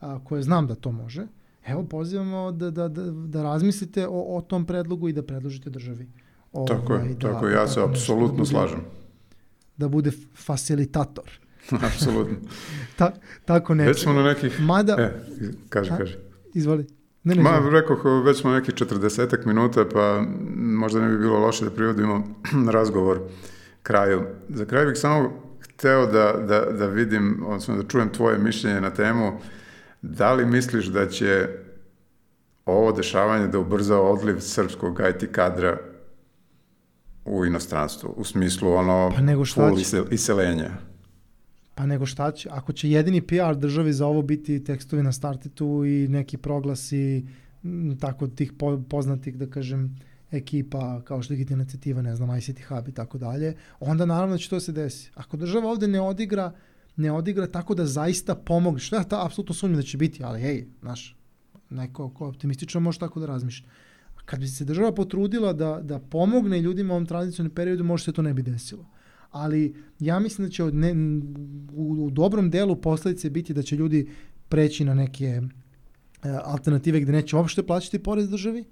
[0.00, 1.26] a, koje znam da to može.
[1.66, 6.06] Evo pozivamo da, da, da, da razmislite o, o tom predlogu i da predložite državi.
[6.68, 8.80] Tako je, Ovaj, da- tako ja se nešto, apsolutno da slažem.
[9.76, 11.30] Da bude facilitator.
[11.86, 12.36] apsolutno.
[12.96, 13.12] Ta,
[13.44, 13.94] tako Već neče.
[13.94, 14.60] smo na nekih...
[14.60, 15.12] Mada, E,
[15.68, 15.96] kaži, A?
[15.96, 16.16] kaži.
[16.54, 16.86] izvoli.
[17.24, 20.24] Ne, ne, Ma, rekao, već smo nekih 40 minuta, pa
[20.56, 22.24] možda ne bi bilo loše da privodimo
[22.72, 23.20] razgovor
[23.82, 24.22] kraju.
[24.48, 28.90] Za kraj bih samo hteo da, da, da vidim, odnosno da čujem tvoje mišljenje na
[28.90, 29.32] temu,
[30.02, 31.48] da li misliš da će
[32.66, 35.78] ovo dešavanje da ubrza odliv srpskog IT kadra
[37.24, 39.80] u inostranstvu, u smislu ono Pa nego šta će?
[39.80, 40.70] isel- iseljenja.
[41.74, 42.48] Pa nego šta će?
[42.52, 47.26] Ako će jedini PR državi za ovo biti tekstovi na startitu i neki proglasi
[48.00, 49.96] tako tih po, poznatih, da kažem,
[50.30, 54.34] ekipa kao što je Digitalna inicijativa, ne znam, ICT Hub i tako dalje, onda naravno
[54.34, 55.10] da će to se desi.
[55.14, 56.52] Ako država ovde ne odigra,
[56.96, 60.40] ne odigra tako da zaista pomogne, što ja ta apsolutno sumnjam da će biti, ali
[60.40, 61.16] hej, znaš,
[61.70, 63.68] neko ko je optimističan može tako da razmišlja.
[64.24, 68.12] Kad bi se država potrudila da, da pomogne ljudima u ovom tranzicijnom periodu, možda se
[68.12, 68.86] to ne bi desilo.
[69.30, 70.92] Ali ja mislim da će od ne,
[71.72, 74.10] u, u dobrom delu posledice biti da će ljudi
[74.48, 75.42] preći na neke e,
[76.44, 78.64] alternative gde neće uopšte plaćati porez državi,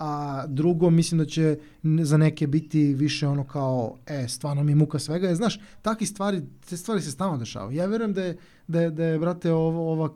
[0.00, 1.58] a drugo mislim da će
[2.02, 6.06] za neke biti više ono kao e, stvarno mi je muka svega, je, znaš, takve
[6.06, 7.76] stvari, te stvari se stalno dešavaju.
[7.76, 8.36] Ja verujem da je,
[8.66, 10.08] da je, da je brate, ovo, ova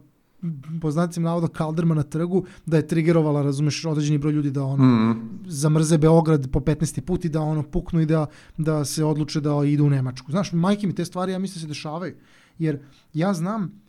[0.80, 4.85] po znacima navoda Kalderma na trgu, da je trigerovala, razumeš, određeni broj ljudi da ono,
[4.85, 7.01] Mm, zamrze Beograd po 15.
[7.01, 8.26] put i da ono puknu i da,
[8.57, 10.30] da se odluče da idu u Nemačku.
[10.30, 12.14] Znaš, majke mi te stvari ja mislim da se dešavaju.
[12.59, 12.78] Jer
[13.14, 13.80] ja znam,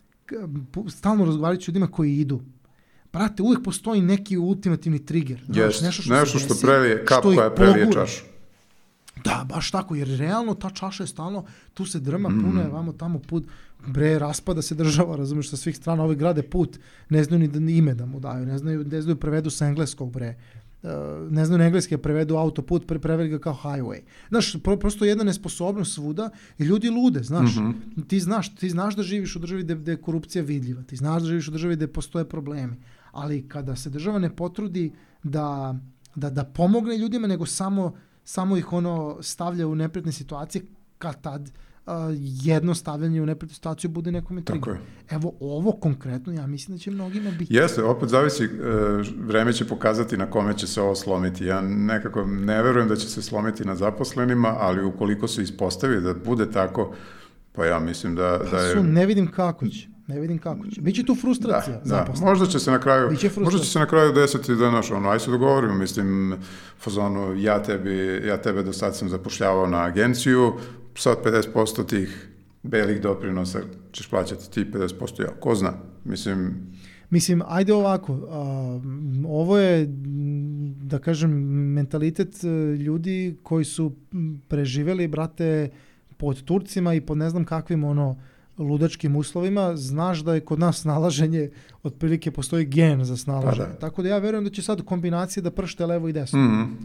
[0.88, 2.40] stalno razgovarati s ljudima koji idu.
[3.12, 5.42] Brate, uvijek postoji neki ultimativni trigger.
[5.48, 8.24] Jest, nešto što, se što prelije, kap što koja prelije čašu.
[9.24, 11.44] Da, baš tako, jer realno ta čaša je stalno,
[11.74, 12.40] tu se drma, Mm.
[12.42, 13.44] puno je vamo tamo put,
[13.86, 16.78] bre, raspada se država, razumiješ, sa svih strana, ovi grade put,
[17.08, 19.66] ne znaju ni da, ni ime da mu daju, ne znaju, ne znaju prevedu sa
[19.66, 20.34] engleskog, bre,
[20.82, 20.90] Uh,
[21.32, 24.00] ne znaju na engleski, a prevedu autoput, pre, preveli ga kao highway.
[24.28, 27.56] Znaš, pro, prosto jedna nesposobnost svuda i ljudi lude, znaš.
[27.56, 27.70] Mhm.
[28.08, 31.22] Ti znaš, ti znaš da živiš u državi gde, gde je korupcija vidljiva, ti znaš
[31.22, 32.76] da živiš u državi gde postoje problemi,
[33.16, 34.92] ali kada se država ne potrudi
[35.22, 35.74] da,
[36.14, 40.62] da, da pomogne ljudima, nego samo, samo ih ono stavlja u neprijatne situacije,
[40.98, 41.42] kad tad
[41.86, 44.80] uh, jedno stavljanje u neprijatnu situaciju bude nekome Tako trigger.
[45.10, 47.54] Evo, ovo konkretno, ja mislim da će mnogima biti.
[47.54, 48.48] Jeste, opet zavisi, e,
[49.18, 51.44] vreme će pokazati na kome će se ovo slomiti.
[51.44, 56.14] Ja nekako ne verujem da će se slomiti na zaposlenima, ali ukoliko se ispostavi da
[56.14, 56.94] bude tako,
[57.52, 58.74] pa ja mislim da, da Pa je...
[58.74, 59.95] su, ne vidim kako će.
[60.06, 60.80] Ne vidim kako će.
[60.80, 61.80] Biće tu frustracija.
[61.84, 64.90] Da, da, možda će se na kraju, možda će se na kraju desiti da naš,
[64.90, 66.34] ono, aj se dogovorimo, mislim,
[66.80, 70.52] fazonu, ja, tebi, ja tebe do sad sam zapošljavao na agenciju,
[70.94, 72.28] sad 50% tih
[72.62, 73.60] belih doprinosa
[73.92, 75.72] ćeš plaćati ti 50% ja, ko zna,
[76.04, 76.54] mislim,
[77.10, 78.80] Mislim, ajde ovako, a,
[79.28, 79.86] ovo je,
[80.82, 81.30] da kažem,
[81.72, 83.92] mentalitet e, ljudi koji su
[84.48, 85.70] preživeli, brate,
[86.16, 88.16] pod Turcima i pod ne znam kakvim ono
[88.58, 91.50] ludačkim uslovima, znaš da je kod nas snalaženje,
[91.82, 93.56] otprilike postoji gen za snalaženje.
[93.58, 93.78] Pa da.
[93.78, 96.38] Tako da ja verujem da će sad kombinacije da pršte levo i desno.
[96.40, 96.76] mm,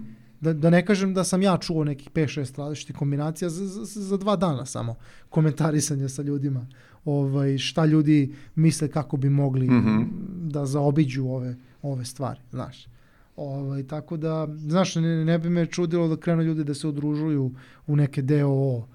[0.41, 4.17] Da, da ne kažem da sam ja čuo nekih 5-6 različitih kombinacija za, za, za
[4.17, 4.95] dva dana samo
[5.29, 6.67] komentarisanja sa ljudima.
[7.05, 10.01] Ovaj, šta ljudi misle kako bi mogli Mhm.
[10.43, 11.51] da zaobiđu ove,
[11.81, 12.87] ove stvari, znaš.
[13.35, 17.51] Ovaj, tako da, znaš, ne, ne bi me čudilo da krenu ljudi da se udružuju
[17.87, 18.87] u neke DOO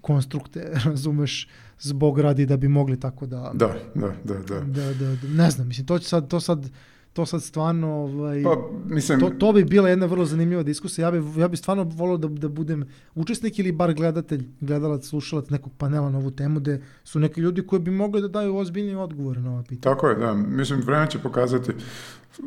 [0.00, 1.48] konstrukte, razumeš,
[1.80, 4.60] zbog radi da bi mogli tako da, da, da, da, da.
[4.60, 6.70] da, da, da- ne znam, mislim, to će sad, to sad,
[7.12, 11.06] to sad stvarno, ovaj, Pa, mislim, to, to bi bila jedna vrlo zanimljiva diskusija.
[11.06, 15.50] Ja bi, ja bi stvarno volio da, da budem učesnik ili bar gledatelj, gledalac, slušalac
[15.50, 18.94] nekog panela na ovu temu gde su neki ljudi koji bi mogli da daju ozbiljni
[18.94, 19.94] odgovore na ova pitanja.
[19.94, 20.34] Tako je, da.
[20.34, 21.72] Mislim, vreme će pokazati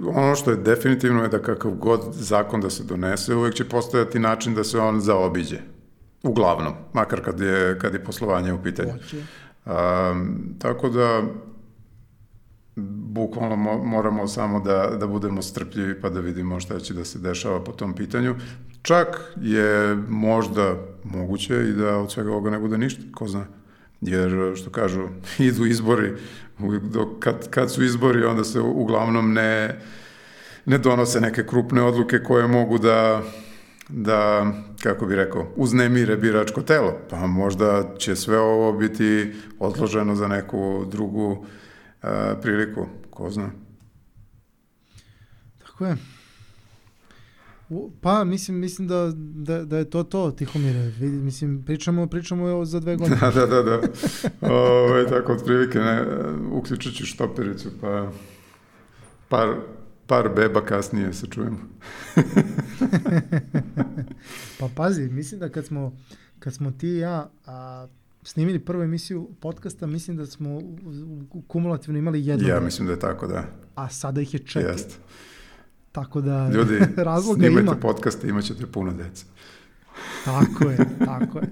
[0.05, 4.19] ono što je definitivno je da kakav god zakon da se donese, uvek će postojati
[4.19, 5.74] način da se on zaobiđe.
[6.25, 8.93] Uglavnom, makar kad je, kad je poslovanje u pitanju.
[9.65, 11.23] Um, tako da
[12.75, 17.19] bukvalno mo- moramo samo da, da budemo strpljivi pa da vidimo šta će da se
[17.19, 18.35] dešava po tom pitanju.
[18.81, 23.45] Čak je možda moguće i da od svega ovoga ne bude ništa, ko zna.
[24.01, 25.07] Jer, što kažu,
[25.39, 26.13] idu izbori,
[26.81, 29.81] dok, kad, kad su izbori, onda se uglavnom ne,
[30.65, 33.21] ne donose neke krupne odluke koje mogu da
[33.89, 34.51] da,
[34.83, 36.93] kako bi rekao, uznemire biračko telo.
[37.09, 41.45] Pa možda će sve ovo biti odloženo za neku drugu
[42.01, 43.51] a, priliku, ko zna.
[45.57, 45.97] Tako je.
[47.69, 50.91] U, pa, mislim, mislim da, da, da je to to, Tihomire.
[50.99, 53.19] Mislim, pričamo, pričamo za dve godine.
[53.35, 53.81] da, da, da.
[54.41, 54.53] da.
[54.53, 56.05] Ove, tako, otprilike, ne,
[56.51, 58.11] uključit ću štopericu, pa
[59.29, 59.55] par,
[60.07, 61.57] par beba kasnije se čujemo.
[64.59, 65.97] pa pazi, mislim da kad smo,
[66.39, 67.87] kad smo ti i ja a,
[68.23, 70.61] snimili prvu emisiju podcasta, mislim da smo
[71.47, 72.47] kumulativno imali jednu.
[72.47, 73.45] Ja mislim da je tako, da.
[73.75, 74.71] A sada ih je četiri.
[74.71, 74.95] Jeste.
[75.91, 77.75] Tako da Ljudi, razloga snimajte ima.
[77.75, 79.25] podcaste, imat ćete puno dece.
[80.25, 81.05] Tako je, tako je.
[81.05, 81.39] Tako.
[81.39, 81.47] je.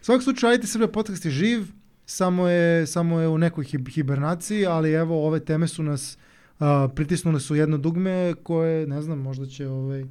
[0.00, 1.66] Svak slučaju, ajte Srbija podcast je živ,
[2.06, 6.18] samo je, samo je u nekoj hib hibernaciji, ali evo, ove teme su nas
[6.58, 10.04] uh, pritisnule su jedno dugme koje, ne znam, možda će ovaj,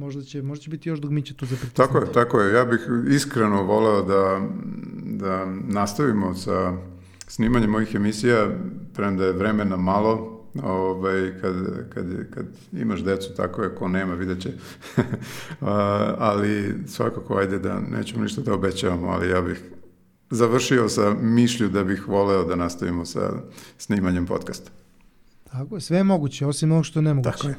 [0.00, 1.76] možda će, možda će biti još dugmiće tu za pritisnuti.
[1.76, 2.54] Tako je, tako je.
[2.54, 2.80] Ja bih
[3.10, 4.48] iskreno voleo da,
[5.02, 6.76] da nastavimo sa
[7.26, 8.48] snimanjem mojih emisija,
[8.94, 11.54] premda je vremena malo, ovaj, kad,
[11.94, 14.52] kad, kad imaš decu, tako je, ko nema, vidjet će.
[16.30, 19.62] ali svakako, ajde da nećemo ništa da obećavamo, ali ja bih
[20.30, 23.32] završio sa mišlju da bih voleo da nastavimo sa
[23.78, 24.70] snimanjem podcasta.
[25.52, 27.30] Tako je, sve je moguće, osim onog što je nemoguće.
[27.30, 27.54] Tako je.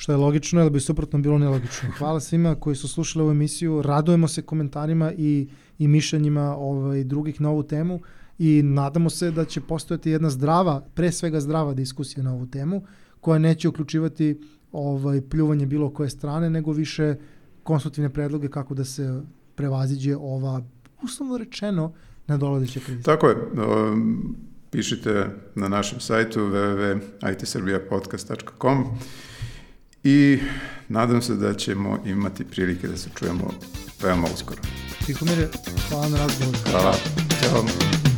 [0.00, 1.88] Što je logično, ali bi suprotno bilo nelogično.
[1.98, 5.48] Hvala svima koji su slušali ovu emisiju, radujemo se komentarima i,
[5.78, 8.00] i mišljenjima ovaj, drugih na ovu temu
[8.38, 12.82] i nadamo se da će postojati jedna zdrava, pre svega zdrava diskusija na ovu temu,
[13.20, 14.40] koja neće uključivati
[14.72, 17.14] ovaj, pljuvanje bilo koje strane, nego više
[17.62, 19.22] konstruktivne predloge kako da se
[19.54, 20.62] prevaziđe ova,
[21.02, 21.92] uslovno rečeno,
[22.26, 23.02] nadolazeća kriza.
[23.02, 23.36] Tako je.
[23.36, 24.36] Um,
[24.70, 28.84] pišite na našem sajtu www.itsrbijapodcast.com
[30.04, 30.38] i
[30.88, 33.50] nadam se da ćemo imati prilike da se čujemo
[34.02, 34.60] veoma uskoro.
[35.06, 35.48] Tihomire,
[35.88, 36.58] hvala na razgovoru.
[36.70, 36.94] Hvala.
[37.42, 38.09] Ćao.